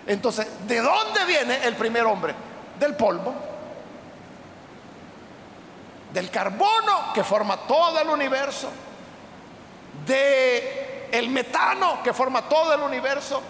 Entonces, 0.07 0.47
¿de 0.67 0.81
dónde 0.81 1.25
viene 1.27 1.64
el 1.64 1.75
primer 1.75 2.05
hombre? 2.05 2.35
Del 2.79 2.95
polvo, 2.95 3.35
del 6.12 6.31
carbono 6.31 7.12
que 7.12 7.25
forma 7.25 7.57
todo 7.59 8.01
el 8.01 8.09
universo, 8.09 8.69
de 10.07 11.09
el 11.12 11.29
metano 11.31 12.03
que 12.03 12.12
forma 12.12 12.43
todo 12.49 12.75
el 12.75 12.81
universo, 12.81 13.43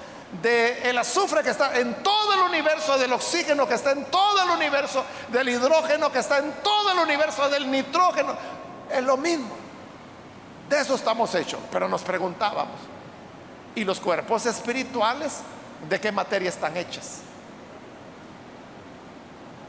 del 0.42 0.98
azufre 0.98 1.42
que 1.42 1.50
está 1.50 1.78
en 1.78 2.02
todo 2.02 2.34
el 2.34 2.40
universo, 2.40 2.98
del 2.98 3.12
oxígeno 3.12 3.66
que 3.66 3.74
está 3.74 3.92
en 3.92 4.04
todo 4.06 4.42
el 4.42 4.50
universo, 4.50 5.04
del 5.28 5.48
hidrógeno 5.48 6.10
que 6.10 6.18
está 6.18 6.38
en 6.38 6.52
todo 6.62 6.92
el 6.92 6.98
universo, 6.98 7.48
del 7.48 7.70
nitrógeno. 7.70 8.34
Es 8.90 9.02
lo 9.02 9.16
mismo. 9.16 9.54
De 10.68 10.80
eso 10.80 10.94
estamos 10.94 11.34
hechos. 11.34 11.60
Pero 11.70 11.88
nos 11.88 12.02
preguntábamos, 12.02 12.76
¿y 13.74 13.84
los 13.84 14.00
cuerpos 14.00 14.46
espirituales 14.46 15.40
de 15.88 16.00
qué 16.00 16.10
materia 16.10 16.48
están 16.48 16.76
hechas? 16.76 17.20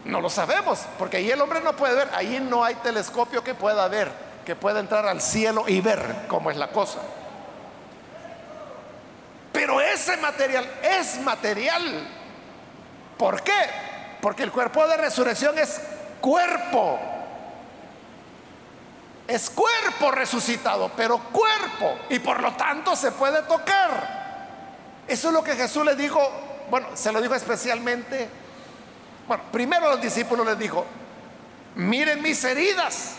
No 0.06 0.22
lo 0.22 0.30
sabemos, 0.30 0.80
porque 0.98 1.18
ahí 1.18 1.30
el 1.30 1.42
hombre 1.42 1.60
no 1.62 1.76
puede 1.76 1.94
ver, 1.94 2.10
ahí 2.14 2.40
no 2.40 2.64
hay 2.64 2.76
telescopio 2.76 3.44
que 3.44 3.54
pueda 3.54 3.88
ver, 3.90 4.10
que 4.46 4.56
pueda 4.56 4.80
entrar 4.80 5.06
al 5.06 5.22
cielo 5.22 5.66
y 5.68 5.82
ver 5.82 6.26
cómo 6.30 6.50
es 6.50 6.58
la 6.58 6.70
cosa. 6.70 7.00
Pero 9.58 9.82
ese 9.82 10.16
material 10.18 10.70
es 10.84 11.20
material. 11.22 12.08
¿Por 13.18 13.42
qué? 13.42 13.60
Porque 14.22 14.44
el 14.44 14.52
cuerpo 14.52 14.88
de 14.88 14.98
resurrección 14.98 15.58
es 15.58 15.82
cuerpo. 16.22 17.00
Es 19.28 19.50
cuerpo 19.50 20.12
resucitado, 20.12 20.92
pero 20.96 21.18
cuerpo. 21.18 21.98
Y 22.08 22.20
por 22.20 22.40
lo 22.40 22.54
tanto 22.54 22.96
se 22.96 23.12
puede 23.14 23.42
tocar. 23.42 24.46
Eso 25.08 25.30
es 25.30 25.34
lo 25.34 25.44
que 25.44 25.56
Jesús 25.56 25.84
le 25.84 25.96
dijo, 25.96 26.22
bueno, 26.70 26.90
se 26.94 27.12
lo 27.12 27.20
dijo 27.20 27.34
especialmente, 27.34 28.30
bueno, 29.28 29.44
primero 29.52 29.88
a 29.88 29.90
los 29.90 30.02
discípulos 30.02 30.46
les 30.46 30.60
dijo, 30.60 30.86
miren 31.74 32.22
mis 32.22 32.44
heridas, 32.44 33.16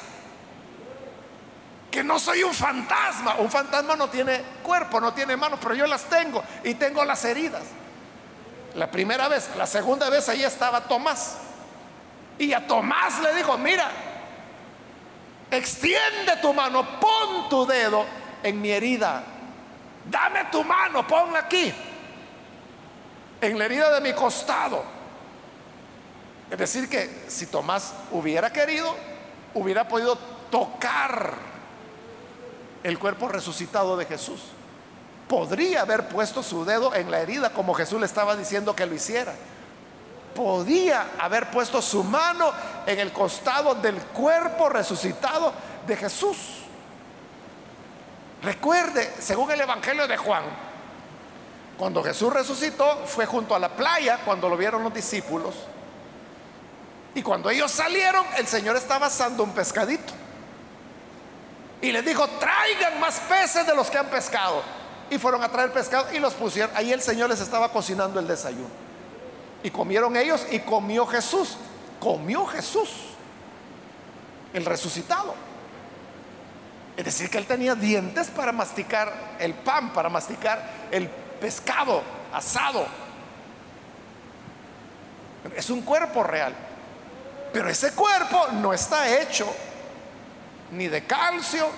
que 1.91 2.05
no 2.05 2.19
soy 2.19 2.43
un 2.43 2.55
fantasma. 2.55 3.37
Un 3.39 3.51
fantasma 3.51 3.97
no 3.97 4.09
tiene 4.09 4.43
cuerpo, 4.63 5.01
no 5.01 5.13
tiene 5.13 5.37
manos, 5.37 5.59
pero 5.63 5.75
yo 5.75 5.87
las 5.87 6.05
tengo 6.05 6.43
y 6.65 6.75
tengo 6.75 7.05
las 7.05 7.25
heridas. 7.25 7.63
La 8.75 8.91
primera 8.91 9.29
vez, 9.29 9.51
la 9.57 9.67
segunda 9.67 10.11
vez 10.11 10.29
ahí 10.29 10.45
estaba 10.45 10.83
Tomás. 10.83 11.39
Y 12.39 12.53
a 12.53 12.67
Tomás 12.67 13.21
le 13.21 13.35
dijo, 13.35 13.57
mira, 13.59 13.91
extiende 15.51 16.37
tu 16.41 16.53
mano, 16.53 17.01
pon 17.01 17.49
tu 17.49 17.67
dedo 17.67 18.05
en 18.43 18.61
mi 18.61 18.71
herida. 18.71 19.25
Dame 20.05 20.45
tu 20.53 20.63
mano, 20.65 21.07
ponla 21.07 21.41
aquí, 21.41 21.73
en 23.41 23.59
la 23.59 23.65
herida 23.65 23.93
de 23.95 24.01
mi 24.01 24.15
costado. 24.15 24.85
Es 26.51 26.59
decir, 26.59 26.89
que 26.89 27.25
si 27.29 27.47
Tomás 27.47 27.93
hubiera 28.11 28.51
querido, 28.53 28.95
hubiera 29.55 29.87
podido 29.87 30.17
tocar 30.51 31.48
el 32.89 32.99
cuerpo 32.99 33.29
resucitado 33.29 33.97
de 33.97 34.07
Jesús. 34.07 34.41
Podría 35.29 35.83
haber 35.83 36.09
puesto 36.09 36.43
su 36.43 36.65
dedo 36.65 36.95
en 36.95 37.11
la 37.11 37.21
herida 37.21 37.51
como 37.51 37.75
Jesús 37.75 38.01
le 38.01 38.07
estaba 38.07 38.35
diciendo 38.35 38.75
que 38.75 38.87
lo 38.87 38.95
hiciera. 38.95 39.35
Podía 40.35 41.11
haber 41.19 41.51
puesto 41.51 41.83
su 41.83 42.03
mano 42.03 42.51
en 42.87 42.99
el 42.99 43.13
costado 43.13 43.75
del 43.75 43.97
cuerpo 43.97 44.69
resucitado 44.69 45.53
de 45.87 45.97
Jesús. 45.97 46.37
Recuerde, 48.43 49.13
según 49.19 49.51
el 49.51 49.61
Evangelio 49.61 50.07
de 50.07 50.17
Juan, 50.17 50.45
cuando 51.77 52.03
Jesús 52.03 52.33
resucitó 52.33 53.05
fue 53.07 53.27
junto 53.27 53.55
a 53.55 53.59
la 53.59 53.69
playa 53.69 54.21
cuando 54.25 54.49
lo 54.49 54.57
vieron 54.57 54.83
los 54.83 54.95
discípulos. 54.95 55.55
Y 57.15 57.23
cuando 57.23 57.51
ellos 57.51 57.71
salieron, 57.71 58.25
el 58.37 58.47
Señor 58.47 58.77
estaba 58.77 59.07
asando 59.07 59.43
un 59.43 59.53
pescadito. 59.53 60.13
Y 61.81 61.93
les 61.93 62.05
dijo, 62.05 62.27
traigan 62.41 62.99
más 62.99 63.21
peces 63.21 63.67
de 63.67 63.75
los 63.75 63.91
que 63.91 63.99
han 63.99 64.07
pescado. 64.07 64.63
Y 65.11 65.19
fueron 65.19 65.43
a 65.43 65.49
traer 65.49 65.73
pescado 65.73 66.13
y 66.13 66.19
los 66.19 66.35
pusieron. 66.35 66.71
Ahí 66.77 66.93
el 66.93 67.01
Señor 67.01 67.31
les 67.31 67.41
estaba 67.41 67.71
cocinando 67.71 68.19
el 68.19 68.27
desayuno. 68.27 68.69
Y 69.63 69.71
comieron 69.71 70.17
ellos 70.17 70.47
y 70.51 70.61
comió 70.61 71.07
Jesús. 71.07 71.57
Comió 72.01 72.47
Jesús. 72.47 72.91
El 74.53 74.65
resucitado. 74.65 75.35
Es 76.97 77.05
decir, 77.05 77.31
que 77.31 77.39
él 77.39 77.47
tenía 77.47 77.77
dientes 77.77 78.29
para 78.29 78.51
masticar 78.51 79.37
el 79.39 79.55
pan, 79.55 79.93
para 79.93 80.09
masticar 80.09 80.89
el 80.91 81.09
pescado 81.09 82.03
asado. 82.33 82.87
Es 85.55 85.71
un 85.71 85.83
cuerpo 85.83 86.25
real. 86.25 86.55
Pero 87.53 87.69
ese 87.69 87.93
cuerpo 87.93 88.49
no 88.55 88.75
está 88.75 89.09
hecho 89.21 89.47
ni 90.73 90.89
de 90.89 91.05
calcio, 91.05 91.69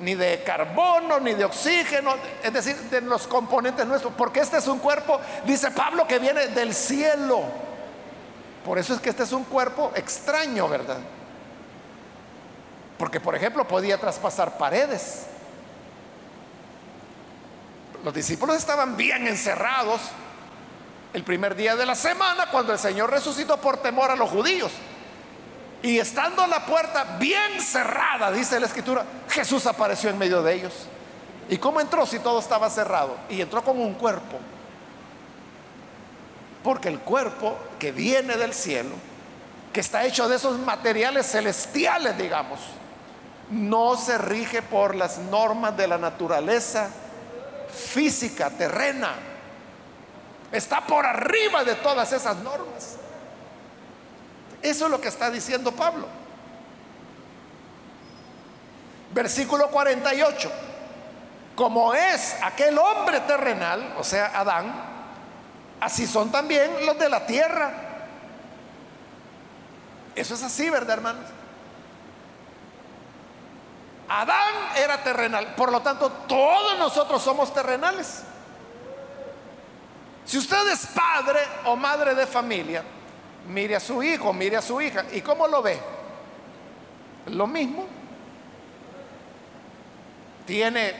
ni 0.00 0.14
de 0.14 0.42
carbono, 0.44 1.18
ni 1.20 1.34
de 1.34 1.44
oxígeno, 1.44 2.14
es 2.42 2.52
decir, 2.52 2.76
de 2.76 3.00
los 3.00 3.26
componentes 3.26 3.86
nuestros, 3.86 4.12
porque 4.14 4.40
este 4.40 4.58
es 4.58 4.66
un 4.66 4.78
cuerpo, 4.78 5.20
dice 5.44 5.70
Pablo, 5.70 6.06
que 6.06 6.18
viene 6.18 6.48
del 6.48 6.74
cielo. 6.74 7.42
Por 8.64 8.78
eso 8.78 8.94
es 8.94 9.00
que 9.00 9.10
este 9.10 9.22
es 9.22 9.32
un 9.32 9.44
cuerpo 9.44 9.92
extraño, 9.94 10.68
¿verdad? 10.68 10.98
Porque, 12.98 13.20
por 13.20 13.34
ejemplo, 13.34 13.66
podía 13.66 13.98
traspasar 13.98 14.58
paredes. 14.58 15.26
Los 18.04 18.14
discípulos 18.14 18.56
estaban 18.56 18.96
bien 18.96 19.26
encerrados 19.26 20.00
el 21.12 21.24
primer 21.24 21.54
día 21.54 21.74
de 21.74 21.86
la 21.86 21.94
semana 21.94 22.46
cuando 22.50 22.72
el 22.72 22.78
Señor 22.78 23.10
resucitó 23.10 23.56
por 23.60 23.78
temor 23.78 24.10
a 24.10 24.16
los 24.16 24.30
judíos. 24.30 24.72
Y 25.82 25.98
estando 25.98 26.46
la 26.46 26.66
puerta 26.66 27.16
bien 27.18 27.60
cerrada, 27.60 28.32
dice 28.32 28.58
la 28.58 28.66
escritura, 28.66 29.04
Jesús 29.28 29.66
apareció 29.66 30.10
en 30.10 30.18
medio 30.18 30.42
de 30.42 30.54
ellos. 30.54 30.74
¿Y 31.48 31.56
cómo 31.58 31.80
entró 31.80 32.04
si 32.04 32.18
todo 32.18 32.40
estaba 32.40 32.68
cerrado? 32.68 33.16
Y 33.30 33.40
entró 33.40 33.62
con 33.62 33.78
un 33.78 33.94
cuerpo. 33.94 34.38
Porque 36.62 36.88
el 36.88 36.98
cuerpo 36.98 37.56
que 37.78 37.92
viene 37.92 38.36
del 38.36 38.52
cielo, 38.52 38.94
que 39.72 39.80
está 39.80 40.04
hecho 40.04 40.28
de 40.28 40.36
esos 40.36 40.58
materiales 40.58 41.30
celestiales, 41.30 42.18
digamos, 42.18 42.58
no 43.50 43.96
se 43.96 44.18
rige 44.18 44.62
por 44.62 44.94
las 44.94 45.18
normas 45.18 45.76
de 45.76 45.86
la 45.86 45.96
naturaleza 45.96 46.90
física, 47.72 48.50
terrena. 48.50 49.14
Está 50.50 50.84
por 50.86 51.06
arriba 51.06 51.64
de 51.64 51.76
todas 51.76 52.12
esas 52.12 52.36
normas. 52.38 52.96
Eso 54.62 54.84
es 54.86 54.90
lo 54.90 55.00
que 55.00 55.08
está 55.08 55.30
diciendo 55.30 55.72
Pablo. 55.72 56.06
Versículo 59.12 59.68
48. 59.70 60.50
Como 61.54 61.92
es 61.94 62.36
aquel 62.42 62.78
hombre 62.78 63.20
terrenal, 63.20 63.94
o 63.98 64.04
sea, 64.04 64.38
Adán, 64.38 64.72
así 65.80 66.06
son 66.06 66.30
también 66.30 66.86
los 66.86 66.98
de 66.98 67.08
la 67.08 67.26
tierra. 67.26 67.72
Eso 70.14 70.34
es 70.34 70.42
así, 70.42 70.70
¿verdad, 70.70 70.98
hermanos? 70.98 71.24
Adán 74.08 74.54
era 74.76 75.02
terrenal, 75.02 75.54
por 75.54 75.70
lo 75.70 75.80
tanto 75.82 76.10
todos 76.10 76.78
nosotros 76.78 77.22
somos 77.22 77.52
terrenales. 77.52 78.22
Si 80.24 80.38
usted 80.38 80.68
es 80.68 80.86
padre 80.86 81.40
o 81.64 81.76
madre 81.76 82.14
de 82.14 82.26
familia, 82.26 82.82
mire 83.48 83.76
a 83.76 83.80
su 83.80 84.02
hijo, 84.02 84.32
mire 84.32 84.56
a 84.56 84.62
su 84.62 84.80
hija. 84.80 85.04
¿Y 85.12 85.20
cómo 85.20 85.46
lo 85.46 85.62
ve? 85.62 85.78
Lo 87.26 87.46
mismo. 87.46 87.86
Tiene 90.46 90.94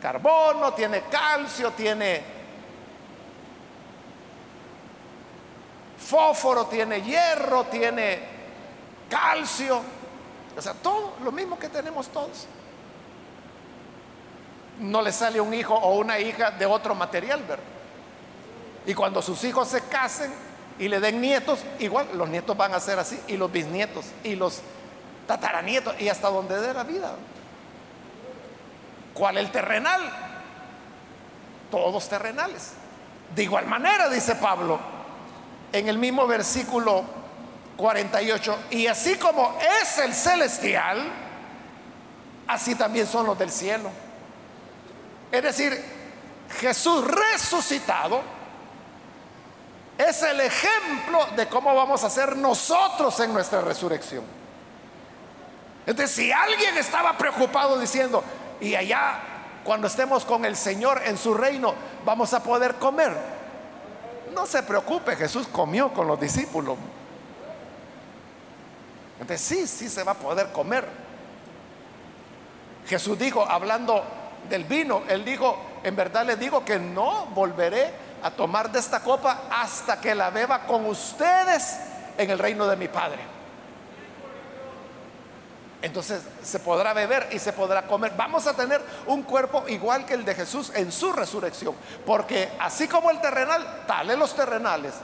carbono, 0.00 0.72
tiene 0.72 1.02
calcio, 1.10 1.72
tiene 1.72 2.22
fósforo, 5.98 6.66
tiene 6.66 7.02
hierro, 7.02 7.64
tiene 7.64 8.20
calcio. 9.10 9.82
O 10.56 10.62
sea, 10.62 10.74
todo 10.74 11.14
lo 11.22 11.32
mismo 11.32 11.58
que 11.58 11.68
tenemos 11.68 12.08
todos. 12.08 12.46
No 14.78 15.02
le 15.02 15.12
sale 15.12 15.40
un 15.40 15.52
hijo 15.52 15.74
o 15.74 15.96
una 15.96 16.18
hija 16.18 16.50
de 16.50 16.66
otro 16.66 16.94
material, 16.94 17.42
¿verdad? 17.42 17.64
Y 18.86 18.94
cuando 18.94 19.20
sus 19.20 19.42
hijos 19.44 19.68
se 19.68 19.82
casen, 19.88 20.32
y 20.78 20.88
le 20.88 21.00
den 21.00 21.20
nietos, 21.20 21.60
igual 21.78 22.08
los 22.14 22.28
nietos 22.28 22.56
van 22.56 22.74
a 22.74 22.80
ser 22.80 22.98
así, 22.98 23.18
y 23.28 23.36
los 23.36 23.50
bisnietos, 23.50 24.06
y 24.24 24.34
los 24.36 24.60
tataranietos, 25.26 26.00
y 26.00 26.08
hasta 26.08 26.28
donde 26.28 26.60
dé 26.60 26.74
la 26.74 26.84
vida. 26.84 27.14
¿Cuál 29.14 29.38
el 29.38 29.50
terrenal? 29.50 30.02
Todos 31.70 32.08
terrenales. 32.08 32.72
De 33.34 33.42
igual 33.42 33.66
manera, 33.66 34.08
dice 34.08 34.34
Pablo, 34.36 34.78
en 35.72 35.88
el 35.88 35.98
mismo 35.98 36.26
versículo 36.26 37.04
48, 37.76 38.58
y 38.70 38.86
así 38.86 39.16
como 39.16 39.56
es 39.82 39.98
el 39.98 40.14
celestial, 40.14 41.10
así 42.46 42.74
también 42.74 43.06
son 43.06 43.26
los 43.26 43.38
del 43.38 43.50
cielo. 43.50 43.90
Es 45.32 45.42
decir, 45.42 45.82
Jesús 46.60 47.04
resucitado, 47.04 48.35
es 49.98 50.22
el 50.22 50.40
ejemplo 50.40 51.26
de 51.36 51.46
cómo 51.46 51.74
vamos 51.74 52.04
a 52.04 52.10
ser 52.10 52.36
nosotros 52.36 53.18
en 53.20 53.32
nuestra 53.32 53.60
resurrección. 53.60 54.24
Entonces, 55.86 56.14
si 56.14 56.32
alguien 56.32 56.76
estaba 56.76 57.16
preocupado 57.16 57.78
diciendo, 57.78 58.22
y 58.60 58.74
allá 58.74 59.20
cuando 59.64 59.86
estemos 59.86 60.24
con 60.24 60.44
el 60.44 60.56
Señor 60.56 61.02
en 61.04 61.16
su 61.16 61.34
reino, 61.34 61.74
vamos 62.04 62.32
a 62.34 62.42
poder 62.42 62.74
comer, 62.76 63.12
no 64.34 64.46
se 64.46 64.62
preocupe, 64.62 65.16
Jesús 65.16 65.48
comió 65.48 65.92
con 65.92 66.06
los 66.06 66.20
discípulos. 66.20 66.76
Entonces, 69.20 69.40
sí, 69.40 69.66
sí 69.66 69.88
se 69.88 70.02
va 70.02 70.12
a 70.12 70.16
poder 70.16 70.52
comer. 70.52 70.86
Jesús 72.86 73.18
dijo, 73.18 73.44
hablando 73.48 74.04
del 74.48 74.64
vino, 74.64 75.02
él 75.08 75.24
dijo, 75.24 75.58
en 75.82 75.96
verdad 75.96 76.26
les 76.26 76.38
digo 76.38 76.64
que 76.64 76.78
no 76.78 77.26
volveré 77.26 78.05
a 78.26 78.30
tomar 78.32 78.72
de 78.72 78.80
esta 78.80 79.00
copa 79.00 79.42
hasta 79.50 80.00
que 80.00 80.12
la 80.14 80.30
beba 80.30 80.66
con 80.66 80.84
ustedes 80.86 81.78
en 82.18 82.28
el 82.28 82.38
reino 82.38 82.66
de 82.66 82.76
mi 82.76 82.88
Padre. 82.88 83.20
entonces 85.80 86.22
se 86.42 86.58
podrá 86.58 86.92
beber 86.92 87.28
y 87.30 87.38
se 87.38 87.52
podrá 87.52 87.86
comer. 87.86 88.12
Vamos 88.16 88.48
a 88.48 88.54
tener 88.54 88.82
un 89.06 89.22
cuerpo 89.22 89.64
igual 89.68 90.04
que 90.04 90.14
el 90.14 90.24
de 90.24 90.34
Jesús 90.34 90.72
en 90.74 90.90
su 90.90 91.12
resurrección. 91.12 91.76
Porque 92.04 92.50
así 92.58 92.88
como 92.88 93.12
el 93.12 93.20
terrenal, 93.20 93.84
tales 93.86 94.18
los 94.18 94.34
terrenales. 94.34 94.94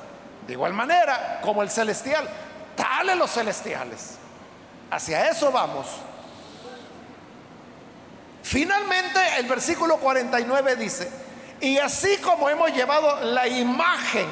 De 0.45 0.55
igual 0.55 0.73
manera 0.73 1.41
como 1.43 1.63
el 1.63 1.71
celestial, 1.71 2.29
tales 2.75 3.17
los 3.17 3.31
celestiales. 3.31 4.17
Hacia 4.91 5.31
eso 5.31 5.53
vamos. 5.53 5.87
Finalmente 8.43 9.21
el 9.39 9.47
versículo 9.47 9.99
49 9.99 10.75
dice, 10.75 11.22
y 11.63 11.79
así 11.79 12.17
como 12.19 12.49
hemos 12.49 12.73
llevado 12.73 13.21
la 13.25 13.47
imagen 13.47 14.27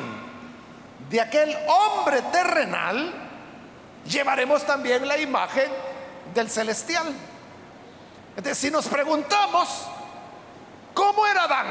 de 1.09 1.21
aquel 1.21 1.57
hombre 1.69 2.23
terrenal, 2.23 3.15
llevaremos 4.05 4.67
también 4.67 5.07
la 5.07 5.17
imagen 5.17 5.71
del 6.35 6.51
celestial. 6.51 7.07
Entonces, 8.31 8.59
si 8.59 8.69
nos 8.69 8.89
preguntamos, 8.89 9.87
¿cómo 10.93 11.25
era 11.25 11.45
Adán? 11.45 11.67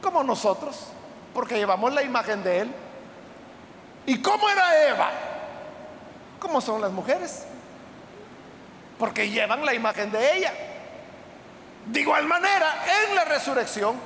Como 0.00 0.22
nosotros, 0.22 0.76
porque 1.34 1.56
llevamos 1.56 1.92
la 1.92 2.04
imagen 2.04 2.44
de 2.44 2.60
él. 2.60 2.74
¿Y 4.06 4.22
cómo 4.22 4.48
era 4.48 4.88
Eva? 4.88 5.10
Como 6.38 6.60
son 6.60 6.80
las 6.80 6.92
mujeres, 6.92 7.46
porque 8.96 9.28
llevan 9.28 9.66
la 9.66 9.74
imagen 9.74 10.12
de 10.12 10.36
ella. 10.36 10.52
De 11.86 12.00
igual 12.00 12.26
manera, 12.26 12.84
en 13.04 13.14
la 13.14 13.24
resurrección, 13.24 13.96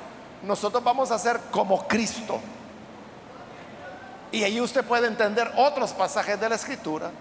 nosotros 0.43 0.83
vamos 0.83 1.11
a 1.11 1.19
ser 1.19 1.39
como 1.51 1.87
Cristo. 1.87 2.39
Y 4.31 4.43
ahí 4.43 4.61
usted 4.61 4.83
puede 4.83 5.07
entender 5.07 5.51
otros 5.55 5.91
pasajes 5.93 6.39
de 6.39 6.49
la 6.49 6.55
Escritura, 6.55 7.11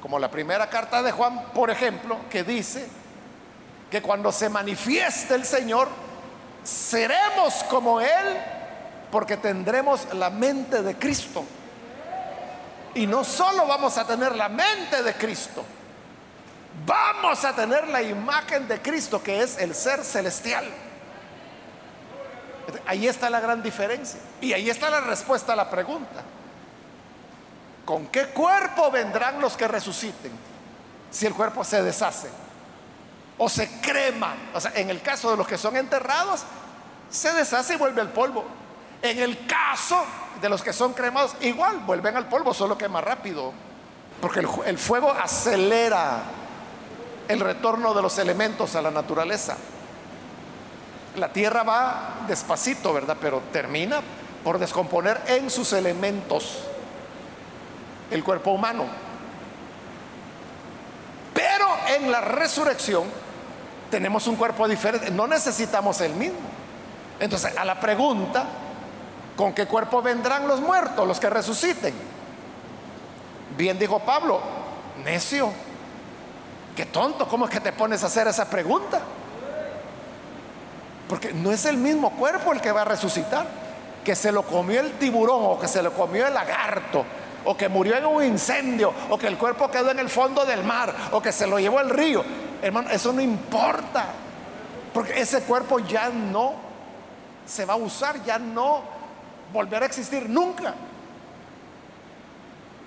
como 0.00 0.18
la 0.18 0.30
primera 0.30 0.68
carta 0.68 1.02
de 1.02 1.12
Juan, 1.12 1.46
por 1.54 1.70
ejemplo, 1.70 2.18
que 2.30 2.44
dice 2.44 2.88
que 3.90 4.02
cuando 4.02 4.32
se 4.32 4.48
manifieste 4.48 5.34
el 5.34 5.44
Señor, 5.44 5.88
seremos 6.64 7.62
como 7.64 8.00
Él, 8.00 8.36
porque 9.10 9.36
tendremos 9.36 10.12
la 10.14 10.30
mente 10.30 10.82
de 10.82 10.96
Cristo. 10.96 11.44
Y 12.94 13.06
no 13.06 13.22
solo 13.24 13.66
vamos 13.66 13.96
a 13.98 14.06
tener 14.06 14.34
la 14.34 14.48
mente 14.48 15.02
de 15.02 15.14
Cristo, 15.14 15.64
vamos 16.84 17.44
a 17.44 17.54
tener 17.54 17.88
la 17.88 18.02
imagen 18.02 18.66
de 18.68 18.80
Cristo, 18.82 19.22
que 19.22 19.42
es 19.42 19.58
el 19.58 19.74
ser 19.74 20.04
celestial. 20.04 20.64
Ahí 22.86 23.06
está 23.06 23.30
la 23.30 23.40
gran 23.40 23.62
diferencia. 23.62 24.20
Y 24.40 24.52
ahí 24.52 24.68
está 24.68 24.90
la 24.90 25.00
respuesta 25.00 25.52
a 25.52 25.56
la 25.56 25.70
pregunta. 25.70 26.22
¿Con 27.84 28.08
qué 28.08 28.26
cuerpo 28.26 28.90
vendrán 28.90 29.40
los 29.40 29.56
que 29.56 29.68
resuciten? 29.68 30.32
Si 31.10 31.26
el 31.26 31.34
cuerpo 31.34 31.62
se 31.62 31.82
deshace 31.82 32.28
o 33.38 33.48
se 33.48 33.80
crema. 33.80 34.34
O 34.52 34.60
sea, 34.60 34.72
en 34.74 34.90
el 34.90 35.00
caso 35.02 35.30
de 35.30 35.36
los 35.36 35.46
que 35.46 35.56
son 35.56 35.76
enterrados, 35.76 36.42
se 37.08 37.32
deshace 37.32 37.74
y 37.74 37.76
vuelve 37.76 38.00
al 38.00 38.10
polvo. 38.10 38.44
En 39.02 39.18
el 39.20 39.46
caso 39.46 40.02
de 40.40 40.48
los 40.48 40.62
que 40.62 40.72
son 40.72 40.94
cremados, 40.94 41.36
igual 41.40 41.78
vuelven 41.80 42.16
al 42.16 42.28
polvo, 42.28 42.52
solo 42.52 42.76
que 42.76 42.88
más 42.88 43.04
rápido. 43.04 43.52
Porque 44.20 44.40
el, 44.40 44.78
fuego 44.78 45.12
acelera 45.12 46.22
el 47.28 47.40
retorno 47.40 47.94
de 47.94 48.02
los 48.02 48.18
elementos 48.18 48.74
a 48.76 48.82
la 48.82 48.90
naturaleza. 48.90 49.56
La 51.16 51.32
tierra 51.32 51.62
va 51.62 52.24
despacito, 52.28 52.92
¿verdad? 52.92 53.16
Pero 53.20 53.42
termina 53.52 54.00
por 54.44 54.58
descomponer 54.58 55.20
en 55.26 55.50
sus 55.50 55.72
elementos 55.72 56.58
el 58.10 58.22
cuerpo 58.22 58.52
humano. 58.52 58.84
Pero 61.34 61.66
en 61.96 62.10
la 62.10 62.20
resurrección 62.20 63.04
tenemos 63.90 64.26
un 64.26 64.36
cuerpo 64.36 64.68
diferente, 64.68 65.10
no 65.10 65.26
necesitamos 65.26 66.00
el 66.00 66.14
mismo. 66.14 66.38
Entonces, 67.18 67.56
a 67.56 67.64
la 67.64 67.80
pregunta, 67.80 68.44
¿con 69.36 69.54
qué 69.54 69.66
cuerpo 69.66 70.02
vendrán 70.02 70.46
los 70.46 70.60
muertos, 70.60 71.06
los 71.06 71.18
que 71.18 71.30
resuciten? 71.30 71.94
Bien 73.56 73.78
dijo 73.78 74.00
Pablo, 74.00 74.40
necio, 75.04 75.50
qué 76.76 76.86
tonto, 76.86 77.26
¿cómo 77.26 77.46
es 77.46 77.50
que 77.50 77.60
te 77.60 77.72
pones 77.72 78.04
a 78.04 78.06
hacer 78.06 78.28
esa 78.28 78.48
pregunta? 78.48 79.00
Porque 81.08 81.32
no 81.32 81.50
es 81.50 81.64
el 81.64 81.78
mismo 81.78 82.10
cuerpo 82.10 82.52
el 82.52 82.60
que 82.60 82.70
va 82.70 82.82
a 82.82 82.84
resucitar, 82.84 83.46
que 84.04 84.14
se 84.14 84.30
lo 84.30 84.42
comió 84.42 84.80
el 84.80 84.92
tiburón 84.92 85.40
o 85.42 85.58
que 85.58 85.66
se 85.66 85.82
lo 85.82 85.92
comió 85.92 86.26
el 86.26 86.34
lagarto 86.34 87.04
o 87.46 87.56
que 87.56 87.68
murió 87.68 87.96
en 87.96 88.04
un 88.04 88.24
incendio 88.24 88.92
o 89.08 89.16
que 89.16 89.26
el 89.26 89.38
cuerpo 89.38 89.70
quedó 89.70 89.90
en 89.90 89.98
el 90.00 90.10
fondo 90.10 90.44
del 90.44 90.62
mar 90.64 90.94
o 91.12 91.22
que 91.22 91.32
se 91.32 91.46
lo 91.46 91.58
llevó 91.58 91.80
el 91.80 91.90
río. 91.90 92.22
Hermano, 92.60 92.90
eso 92.90 93.12
no 93.12 93.20
importa, 93.20 94.06
porque 94.92 95.20
ese 95.20 95.42
cuerpo 95.42 95.78
ya 95.78 96.10
no 96.10 96.54
se 97.46 97.64
va 97.64 97.74
a 97.74 97.76
usar, 97.76 98.22
ya 98.24 98.38
no 98.38 98.82
volverá 99.52 99.86
a 99.86 99.88
existir 99.88 100.28
nunca. 100.28 100.74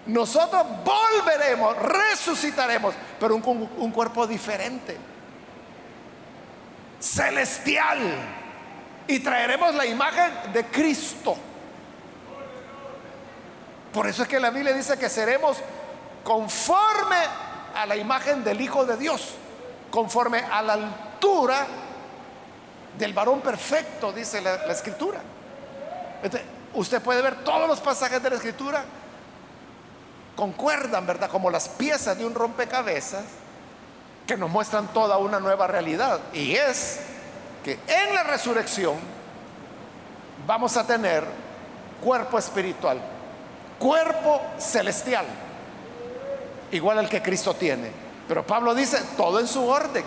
Nosotros 0.06 0.66
volveremos, 0.84 1.76
resucitaremos, 1.78 2.96
pero 3.20 3.36
un, 3.36 3.92
cuerpo 3.92 4.26
diferente 4.26 4.98
celestial 7.00 8.00
y 9.08 9.20
traeremos 9.20 9.76
la 9.76 9.86
imagen 9.86 10.32
de 10.54 10.66
Cristo. 10.66 11.36
Por 13.94 14.08
eso 14.08 14.24
es 14.24 14.30
que 14.30 14.40
la 14.40 14.50
Biblia 14.50 14.74
dice 14.74 14.98
que 14.98 15.10
seremos 15.10 15.58
conforme 16.24 17.18
a 17.76 17.86
la 17.86 17.96
imagen 17.96 18.44
del 18.44 18.62
Hijo 18.62 18.86
de 18.86 18.98
Dios, 18.98 19.36
conforme 19.92 20.40
a 20.40 20.62
la 20.62 20.74
altura 20.74 21.66
del 22.98 23.14
varón 23.14 23.42
perfecto, 23.42 24.12
dice 24.12 24.42
la, 24.42 24.56
escritura. 24.72 25.20
usted 26.74 27.02
puede 27.02 27.22
ver 27.22 27.44
todos 27.44 27.68
los 27.68 27.80
pasajes 27.80 28.22
de 28.22 28.30
la 28.30 28.36
escritura, 28.36 28.84
concuerdan, 30.40 31.06
¿verdad? 31.06 31.30
Como 31.30 31.52
las 31.52 31.68
piezas 31.68 32.18
de 32.18 32.26
un 32.26 32.34
rompecabezas 32.34 33.26
que 34.26 34.38
nos 34.38 34.50
muestran 34.50 34.88
toda 34.94 35.18
una 35.18 35.38
nueva 35.38 35.68
realidad. 35.68 36.18
Y 36.32 36.56
es 36.56 37.02
que 37.62 37.78
en 37.86 38.16
la 38.16 38.24
resurrección 38.24 38.96
vamos 40.48 40.78
a 40.78 40.88
tener 40.88 41.26
cuerpo 42.02 42.40
espiritual, 42.40 43.02
cuerpo 43.78 44.42
celestial, 44.58 45.26
igual 46.72 47.00
al 47.00 47.10
que 47.10 47.22
Cristo 47.22 47.54
tiene. 47.56 47.92
Pero 48.26 48.48
Pablo 48.48 48.74
dice, 48.74 48.98
todo 49.18 49.42
en 49.42 49.48
su 49.48 49.68
orden. 49.68 50.06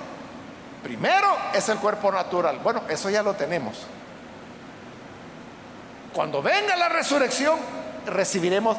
Primero 0.82 1.28
es 1.52 1.68
el 1.68 1.76
cuerpo 1.76 2.10
natural. 2.10 2.58
Bueno, 2.60 2.84
eso 2.88 3.10
ya 3.10 3.22
lo 3.22 3.34
tenemos. 3.34 3.76
Cuando 6.14 6.40
venga 6.40 6.74
la 6.76 6.88
resurrección, 6.88 7.58
recibiremos 8.06 8.78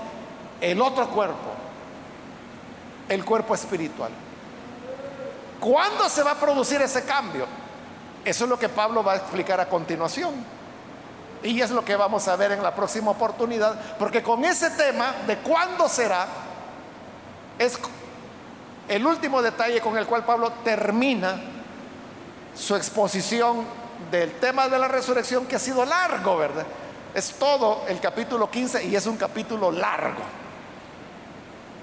el 0.64 0.82
otro 0.82 1.10
cuerpo, 1.10 1.52
el 3.10 3.26
cuerpo 3.26 3.54
espiritual. 3.54 4.12
¿Cuándo 5.60 6.08
se 6.08 6.24
va 6.24 6.32
a 6.32 6.36
producir 6.36 6.82
ese 6.82 7.04
cambio? 7.04 7.46
Eso 8.24 8.46
es 8.46 8.50
lo 8.50 8.58
que 8.58 8.70
Pablo 8.70 9.04
va 9.04 9.14
a 9.14 9.16
explicar 9.18 9.60
a 9.60 9.68
continuación. 9.68 10.34
Y 11.44 11.60
es 11.60 11.70
lo 11.70 11.84
que 11.84 11.98
vamos 11.98 12.30
a 12.30 12.38
ver 12.38 12.54
en 12.54 12.64
la 12.64 12.74
próxima 12.74 13.12
oportunidad, 13.12 13.98
porque 13.98 14.24
con 14.24 14.46
ese 14.46 14.70
tema 14.72 15.14
de 15.28 15.38
cuándo 15.40 15.90
será, 15.90 16.28
es 17.60 17.78
el 18.88 19.06
último 19.06 19.42
detalle 19.42 19.82
con 19.82 19.98
el 19.98 20.06
cual 20.06 20.24
Pablo 20.24 20.50
termina 20.64 21.42
su 22.56 22.74
exposición 22.78 23.66
del 24.10 24.40
tema 24.40 24.70
de 24.70 24.80
la 24.80 24.88
resurrección, 24.88 25.46
que 25.46 25.58
ha 25.58 25.60
sido 25.60 25.84
largo, 25.84 26.38
¿verdad? 26.38 26.66
Es 27.14 27.34
todo 27.34 27.84
el 27.90 28.00
capítulo 28.00 28.50
15 28.50 28.86
y 28.86 28.96
es 28.96 29.06
un 29.06 29.18
capítulo 29.18 29.70
largo. 29.70 30.43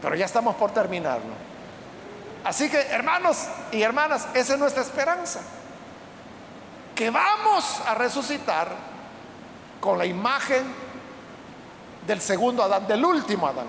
Pero 0.00 0.14
ya 0.14 0.26
estamos 0.26 0.56
por 0.56 0.72
terminarlo. 0.72 1.34
Así 2.44 2.70
que, 2.70 2.80
hermanos 2.80 3.46
y 3.70 3.82
hermanas, 3.82 4.26
esa 4.34 4.54
es 4.54 4.58
nuestra 4.58 4.82
esperanza. 4.82 5.40
Que 6.94 7.10
vamos 7.10 7.80
a 7.86 7.94
resucitar 7.94 8.68
con 9.80 9.98
la 9.98 10.06
imagen 10.06 10.64
del 12.06 12.20
segundo 12.20 12.62
Adán, 12.62 12.86
del 12.86 13.04
último 13.04 13.46
Adán, 13.46 13.66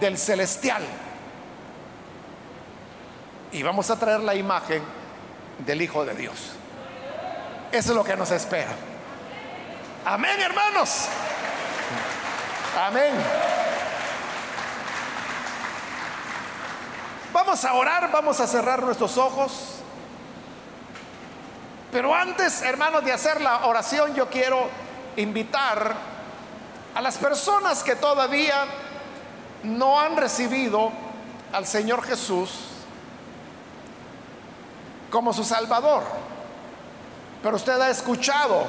del 0.00 0.16
celestial. 0.16 0.82
Y 3.52 3.62
vamos 3.62 3.90
a 3.90 3.98
traer 3.98 4.20
la 4.20 4.34
imagen 4.34 4.82
del 5.58 5.82
Hijo 5.82 6.04
de 6.04 6.14
Dios. 6.14 6.52
Eso 7.70 7.90
es 7.90 7.96
lo 7.96 8.04
que 8.04 8.16
nos 8.16 8.30
espera. 8.30 8.72
Amén, 10.04 10.40
hermanos. 10.40 11.08
Amén. 12.76 13.14
Vamos 17.34 17.64
a 17.64 17.74
orar, 17.74 18.12
vamos 18.12 18.38
a 18.38 18.46
cerrar 18.46 18.80
nuestros 18.80 19.18
ojos. 19.18 19.80
Pero 21.90 22.14
antes, 22.14 22.62
hermanos, 22.62 23.04
de 23.04 23.12
hacer 23.12 23.40
la 23.40 23.66
oración, 23.66 24.14
yo 24.14 24.30
quiero 24.30 24.68
invitar 25.16 25.96
a 26.94 27.02
las 27.02 27.18
personas 27.18 27.82
que 27.82 27.96
todavía 27.96 28.66
no 29.64 29.98
han 29.98 30.16
recibido 30.16 30.92
al 31.52 31.66
Señor 31.66 32.04
Jesús 32.04 32.50
como 35.10 35.32
su 35.32 35.42
Salvador, 35.42 36.04
pero 37.42 37.56
usted 37.56 37.80
ha 37.80 37.90
escuchado 37.90 38.64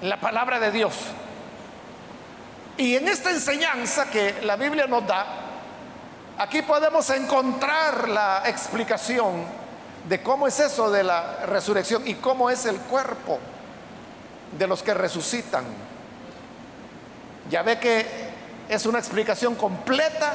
la 0.00 0.18
palabra 0.18 0.58
de 0.58 0.70
Dios. 0.70 0.94
Y 2.78 2.96
en 2.96 3.08
esta 3.08 3.30
enseñanza 3.30 4.06
que 4.06 4.40
la 4.40 4.56
Biblia 4.56 4.86
nos 4.86 5.06
da, 5.06 5.43
aquí 6.38 6.62
podemos 6.62 7.08
encontrar 7.10 8.08
la 8.08 8.42
explicación 8.46 9.44
de 10.08 10.22
cómo 10.22 10.46
es 10.46 10.60
eso 10.60 10.90
de 10.90 11.04
la 11.04 11.46
resurrección 11.46 12.06
y 12.06 12.14
cómo 12.14 12.50
es 12.50 12.66
el 12.66 12.76
cuerpo 12.76 13.38
de 14.58 14.66
los 14.66 14.82
que 14.82 14.94
resucitan. 14.94 15.64
Ya 17.50 17.62
ve 17.62 17.78
que 17.78 18.06
es 18.68 18.86
una 18.86 18.98
explicación 18.98 19.54
completa 19.54 20.34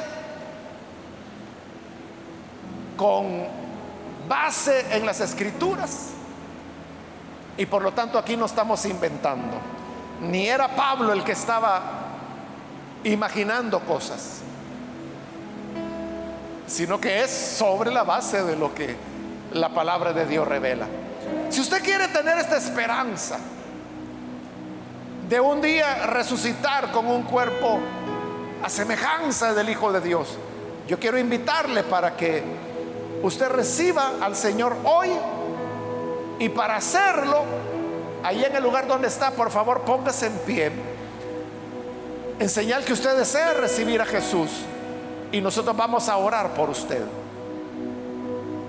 con 2.96 3.46
base 4.28 4.96
en 4.96 5.06
las 5.06 5.20
escrituras 5.20 6.10
y 7.56 7.66
por 7.66 7.82
lo 7.82 7.92
tanto 7.92 8.18
aquí 8.18 8.36
no 8.36 8.46
estamos 8.46 8.84
inventando. 8.84 9.58
Ni 10.20 10.48
era 10.48 10.68
Pablo 10.68 11.12
el 11.12 11.24
que 11.24 11.32
estaba 11.32 11.82
imaginando 13.04 13.80
cosas, 13.80 14.42
sino 16.70 17.00
que 17.00 17.24
es 17.24 17.30
sobre 17.30 17.90
la 17.90 18.04
base 18.04 18.44
de 18.44 18.54
lo 18.54 18.72
que 18.72 18.94
la 19.52 19.70
palabra 19.70 20.12
de 20.12 20.24
Dios 20.24 20.46
revela. 20.46 20.86
Si 21.48 21.60
usted 21.60 21.82
quiere 21.82 22.06
tener 22.08 22.38
esta 22.38 22.56
esperanza 22.56 23.38
de 25.28 25.40
un 25.40 25.60
día 25.60 26.06
resucitar 26.06 26.92
con 26.92 27.08
un 27.08 27.24
cuerpo 27.24 27.80
a 28.62 28.68
semejanza 28.68 29.52
del 29.52 29.68
Hijo 29.68 29.92
de 29.92 30.00
Dios, 30.00 30.28
yo 30.86 31.00
quiero 31.00 31.18
invitarle 31.18 31.82
para 31.82 32.16
que 32.16 32.44
usted 33.20 33.48
reciba 33.48 34.12
al 34.20 34.36
Señor 34.36 34.76
hoy 34.84 35.10
y 36.38 36.48
para 36.50 36.76
hacerlo, 36.76 37.42
ahí 38.22 38.44
en 38.44 38.54
el 38.54 38.62
lugar 38.62 38.86
donde 38.86 39.08
está, 39.08 39.32
por 39.32 39.50
favor, 39.50 39.80
póngase 39.80 40.26
en 40.26 40.38
pie. 40.38 40.70
En 42.38 42.48
señal 42.48 42.84
que 42.84 42.92
usted 42.92 43.16
desea 43.16 43.54
recibir 43.54 44.00
a 44.00 44.06
Jesús 44.06 44.50
y 45.32 45.40
nosotros 45.40 45.76
vamos 45.76 46.08
a 46.08 46.16
orar 46.16 46.50
por 46.54 46.70
usted. 46.70 47.02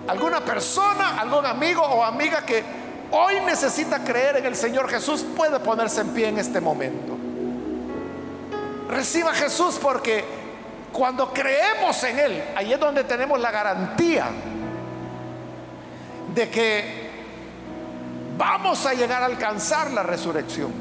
Alguna 0.07 0.41
persona, 0.41 1.19
algún 1.19 1.45
amigo 1.45 1.81
o 1.81 2.03
amiga 2.03 2.45
que 2.45 2.63
hoy 3.11 3.39
necesita 3.45 4.03
creer 4.03 4.37
en 4.37 4.45
el 4.45 4.55
Señor 4.55 4.89
Jesús 4.89 5.25
puede 5.35 5.59
ponerse 5.59 6.01
en 6.01 6.09
pie 6.09 6.27
en 6.29 6.37
este 6.37 6.59
momento. 6.59 7.17
Reciba 8.89 9.31
a 9.31 9.33
Jesús 9.33 9.79
porque 9.81 10.23
cuando 10.91 11.31
creemos 11.31 12.03
en 12.03 12.19
Él, 12.19 12.43
ahí 12.55 12.73
es 12.73 12.79
donde 12.79 13.03
tenemos 13.05 13.39
la 13.39 13.51
garantía 13.51 14.27
de 16.33 16.49
que 16.49 17.09
vamos 18.37 18.85
a 18.85 18.93
llegar 18.93 19.23
a 19.23 19.27
alcanzar 19.27 19.91
la 19.91 20.03
resurrección. 20.03 20.71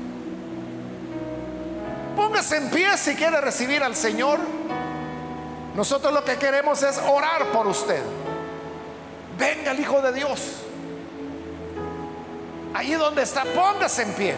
Póngase 2.16 2.56
en 2.56 2.70
pie 2.70 2.96
si 2.98 3.14
quiere 3.14 3.40
recibir 3.40 3.82
al 3.82 3.94
Señor. 3.94 4.38
Nosotros 5.74 6.12
lo 6.12 6.24
que 6.24 6.36
queremos 6.36 6.82
es 6.82 6.98
orar 6.98 7.46
por 7.52 7.66
usted. 7.66 8.02
Venga 9.38 9.70
el 9.70 9.80
Hijo 9.80 10.02
de 10.02 10.12
Dios. 10.12 10.56
Allí 12.74 12.92
donde 12.94 13.22
está, 13.22 13.44
póngase 13.44 14.02
en 14.02 14.12
pie. 14.14 14.36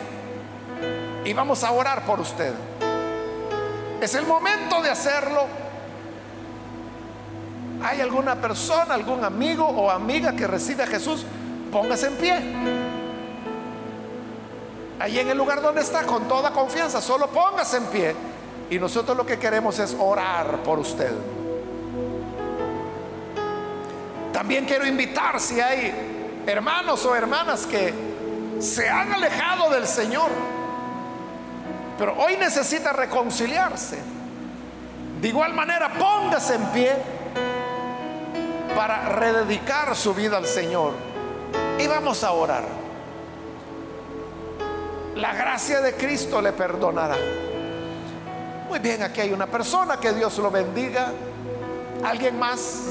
Y 1.25 1.33
vamos 1.33 1.65
a 1.65 1.73
orar 1.73 2.05
por 2.05 2.21
usted. 2.21 2.53
Es 4.01 4.15
el 4.15 4.27
momento 4.27 4.83
de 4.83 4.91
hacerlo. 4.91 5.47
¿Hay 7.83 8.01
alguna 8.01 8.37
persona, 8.37 8.95
algún 8.95 9.25
amigo 9.25 9.67
o 9.67 9.91
amiga 9.91 10.33
que 10.33 10.47
recibe 10.47 10.85
a 10.85 10.87
Jesús? 10.87 11.25
Póngase 11.71 12.07
en 12.09 12.17
pie. 12.17 12.41
Ahí 15.01 15.19
en 15.19 15.29
el 15.31 15.39
lugar 15.39 15.61
donde 15.61 15.81
está, 15.81 16.05
con 16.05 16.29
toda 16.29 16.53
confianza, 16.53 17.01
solo 17.01 17.29
póngase 17.29 17.79
en 17.79 17.87
pie. 17.87 18.15
Y 18.73 18.79
nosotros 18.79 19.15
lo 19.15 19.27
que 19.27 19.39
queremos 19.39 19.79
es 19.81 19.95
orar 20.01 20.63
por 20.63 20.79
usted. 20.79 21.13
También 24.33 24.65
quiero 24.65 24.87
invitar 24.87 25.39
si 25.41 25.61
hay 25.61 26.43
hermanos 26.47 27.05
o 27.05 27.15
hermanas 27.15 27.67
que 27.67 27.93
se 28.61 28.89
han 28.89 29.13
alejado 29.13 29.69
del 29.69 29.87
Señor, 29.87 30.31
pero 31.99 32.17
hoy 32.17 32.39
necesita 32.39 32.95
reconciliarse. 32.95 33.99
De 35.21 35.29
igual 35.29 35.53
manera, 35.53 35.93
póngase 35.93 36.55
en 36.55 36.65
pie 36.69 36.93
para 38.75 39.11
rededicar 39.11 39.95
su 39.95 40.15
vida 40.15 40.39
al 40.39 40.47
Señor. 40.47 40.95
Y 41.79 41.87
vamos 41.89 42.25
a 42.25 42.33
orar. 42.33 42.65
La 45.17 45.35
gracia 45.35 45.83
de 45.83 45.93
Cristo 45.93 46.41
le 46.41 46.53
perdonará. 46.53 47.19
Muy 48.73 48.81
bien, 48.81 49.03
aquí 49.03 49.21
hay 49.21 49.33
una 49.35 49.47
persona, 49.47 50.01
que 50.01 50.15
Dios 50.15 50.39
lo 50.39 50.51
bendiga. 50.51 51.13
Alguien 52.03 52.39
más 52.39 52.85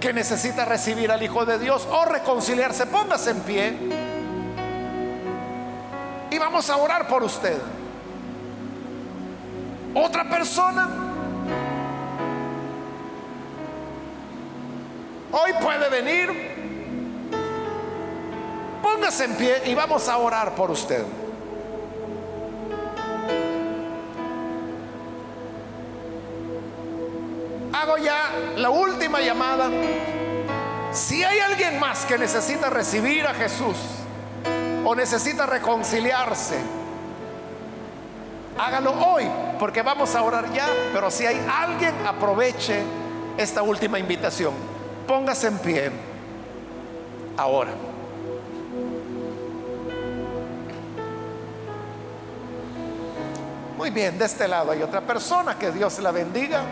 que 0.00 0.10
necesita 0.10 0.64
recibir 0.64 1.12
al 1.12 1.22
Hijo 1.22 1.44
de 1.44 1.58
Dios 1.58 1.86
o 1.90 2.06
reconciliarse, 2.06 2.86
póngase 2.86 3.32
en 3.32 3.40
pie. 3.40 3.76
Y 6.30 6.38
vamos 6.38 6.70
a 6.70 6.78
orar 6.78 7.06
por 7.06 7.22
usted. 7.22 7.58
Otra 9.92 10.30
persona. 10.30 10.88
Hoy 15.30 15.52
puede 15.60 15.90
venir. 15.90 16.54
Póngase 18.82 19.24
en 19.24 19.34
pie 19.34 19.62
y 19.66 19.74
vamos 19.74 20.08
a 20.08 20.16
orar 20.16 20.54
por 20.54 20.70
usted. 20.70 21.04
Hago 27.84 27.98
ya 27.98 28.30
la 28.56 28.70
última 28.70 29.20
llamada. 29.20 29.68
Si 30.90 31.22
hay 31.22 31.38
alguien 31.40 31.78
más 31.78 32.06
que 32.06 32.16
necesita 32.16 32.70
recibir 32.70 33.26
a 33.26 33.34
Jesús 33.34 33.76
o 34.86 34.94
necesita 34.94 35.44
reconciliarse, 35.44 36.56
hágalo 38.58 38.92
hoy, 38.92 39.28
porque 39.58 39.82
vamos 39.82 40.14
a 40.14 40.22
orar 40.22 40.50
ya, 40.54 40.66
pero 40.94 41.10
si 41.10 41.26
hay 41.26 41.38
alguien, 41.46 41.94
aproveche 42.06 42.80
esta 43.36 43.60
última 43.60 43.98
invitación. 43.98 44.54
Póngase 45.06 45.48
en 45.48 45.58
pie 45.58 45.90
ahora. 47.36 47.72
Muy 53.76 53.90
bien, 53.90 54.16
de 54.18 54.24
este 54.24 54.48
lado 54.48 54.70
hay 54.70 54.80
otra 54.80 55.02
persona, 55.02 55.58
que 55.58 55.70
Dios 55.70 55.98
la 55.98 56.12
bendiga. 56.12 56.62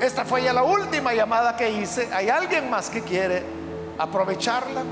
Esta 0.00 0.24
fue 0.24 0.42
ya 0.42 0.54
la 0.54 0.62
última 0.62 1.12
llamada 1.12 1.56
que 1.56 1.70
hice. 1.70 2.08
¿Hay 2.12 2.30
alguien 2.30 2.70
más 2.70 2.88
que 2.88 3.02
quiere 3.02 3.42
aprovecharla? 3.98 4.82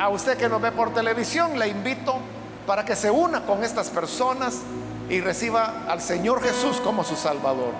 A 0.00 0.08
usted 0.08 0.38
que 0.38 0.48
nos 0.48 0.62
ve 0.62 0.72
por 0.72 0.94
televisión, 0.94 1.58
le 1.58 1.68
invito 1.68 2.16
para 2.66 2.86
que 2.86 2.96
se 2.96 3.10
una 3.10 3.44
con 3.44 3.62
estas 3.62 3.90
personas 3.90 4.60
y 5.10 5.20
reciba 5.20 5.84
al 5.86 6.00
Señor 6.00 6.42
Jesús 6.42 6.78
como 6.78 7.04
su 7.04 7.16
Salvador. 7.16 7.72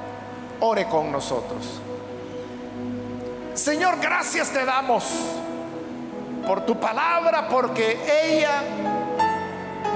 Ore 0.61 0.87
con 0.87 1.11
nosotros. 1.11 1.81
Señor, 3.55 3.99
gracias 4.01 4.51
te 4.51 4.65
damos 4.67 5.05
por 6.47 6.67
tu 6.67 6.79
palabra, 6.79 7.49
porque 7.49 7.99
ella 8.07 8.63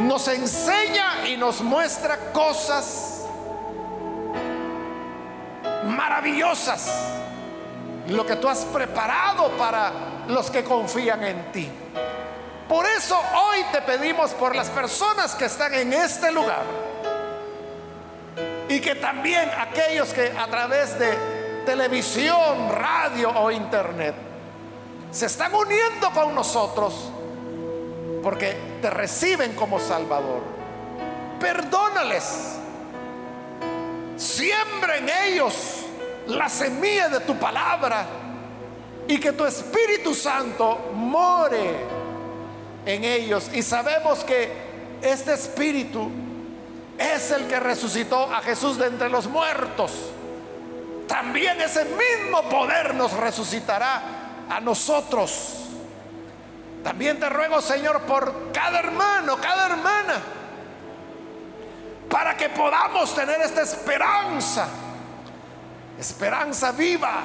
nos 0.01 0.29
enseña 0.29 1.29
y 1.29 1.37
nos 1.37 1.61
muestra 1.61 2.33
cosas 2.33 3.27
maravillosas, 5.85 6.91
lo 8.09 8.25
que 8.25 8.37
tú 8.37 8.49
has 8.49 8.65
preparado 8.67 9.51
para 9.53 9.93
los 10.29 10.51
que 10.51 10.63
confían 10.63 11.25
en 11.25 11.53
ti. 11.53 11.69
Por 12.69 12.87
eso 12.87 13.19
hoy 13.19 13.65
te 13.73 13.81
pedimos 13.83 14.33
por 14.33 14.55
las 14.55 14.69
personas 14.69 15.35
que 15.35 15.47
están 15.47 15.75
en 15.75 15.93
este 15.93 16.31
lugar 16.31 16.65
y 18.69 18.81
que 18.81 18.95
también 18.97 19.51
aquellos 19.59 20.13
que 20.13 20.31
a 20.39 20.47
través 20.49 20.99
de 20.99 21.13
televisión, 21.65 22.71
radio 22.71 23.31
o 23.31 23.51
internet 23.51 24.15
se 25.11 25.27
están 25.27 25.55
uniendo 25.55 26.11
con 26.13 26.35
nosotros 26.35 27.11
porque 28.23 28.57
te 28.81 28.91
reciben 28.91 29.55
como 29.55 29.79
Salvador. 29.79 30.43
Perdónales. 31.41 32.57
Siembra 34.17 34.97
en 34.97 35.09
ellos 35.27 35.85
la 36.27 36.49
semilla 36.49 37.09
de 37.09 37.21
tu 37.21 37.37
palabra 37.37 38.07
y 39.07 39.19
que 39.19 39.33
tu 39.33 39.45
Espíritu 39.45 40.15
Santo 40.15 40.91
more 40.93 41.77
en 42.85 43.05
ellos. 43.05 43.51
Y 43.53 43.63
sabemos 43.63 44.25
que 44.25 44.51
este 45.03 45.35
espíritu 45.35 46.11
es 46.99 47.31
el 47.31 47.47
que 47.47 47.61
resucitó 47.61 48.23
a 48.33 48.41
Jesús 48.41 48.79
de 48.79 48.87
entre 48.87 49.09
los 49.09 49.29
muertos. 49.29 49.93
También 51.07 51.61
ese 51.61 51.85
mismo 51.85 52.43
poder 52.49 52.95
nos 52.95 53.13
resucitará 53.13 54.47
a 54.51 54.61
nosotros. 54.61 55.68
También 56.89 57.21
te 57.21 57.29
ruego, 57.29 57.61
Señor, 57.61 58.01
por 58.05 58.51
cada 58.51 58.79
hermano, 58.79 59.37
cada 59.37 59.67
hermana, 59.67 60.15
para 62.09 62.35
que 62.35 62.49
podamos 62.49 63.15
tener 63.15 63.43
esta 63.43 63.61
esperanza, 63.61 64.67
esperanza 65.99 66.73
viva, 66.73 67.25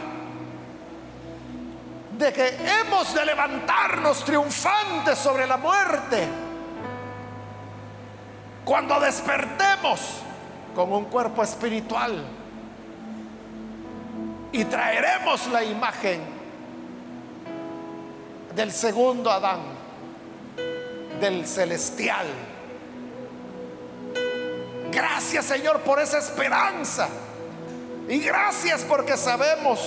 de 2.11 2.33
que 2.33 2.57
hemos 2.81 3.13
de 3.13 3.25
levantarnos 3.25 4.25
triunfantes 4.25 5.17
sobre 5.17 5.47
la 5.47 5.55
muerte 5.55 6.27
cuando 8.65 8.99
despertemos 8.99 10.01
con 10.75 10.91
un 10.91 11.05
cuerpo 11.05 11.41
espiritual 11.41 12.21
y 14.51 14.65
traeremos 14.65 15.47
la 15.47 15.63
imagen 15.63 16.32
del 18.55 18.71
segundo 18.71 19.31
Adán, 19.31 19.59
del 21.19 21.45
celestial. 21.47 22.27
Gracias 24.91 25.45
Señor 25.45 25.79
por 25.81 25.99
esa 25.99 26.19
esperanza. 26.19 27.07
Y 28.07 28.19
gracias 28.19 28.83
porque 28.83 29.15
sabemos 29.15 29.79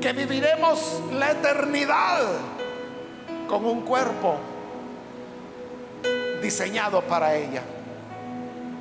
que 0.00 0.12
viviremos 0.12 1.00
la 1.12 1.32
eternidad 1.32 2.22
con 3.48 3.64
un 3.64 3.82
cuerpo 3.82 4.36
diseñado 6.42 7.00
para 7.02 7.34
ella. 7.34 7.62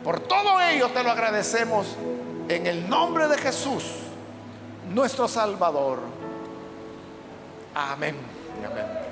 Por 0.04 0.20
todo 0.20 0.62
ello 0.62 0.90
te 0.90 1.02
lo 1.04 1.10
agradecemos 1.10 1.96
en 2.48 2.68
el 2.68 2.88
nombre 2.90 3.28
de 3.28 3.38
Jesús, 3.38 3.84
nuestro 4.94 5.28
Salvador. 5.28 6.00
Amén. 7.74 8.35
Amén. 8.64 9.05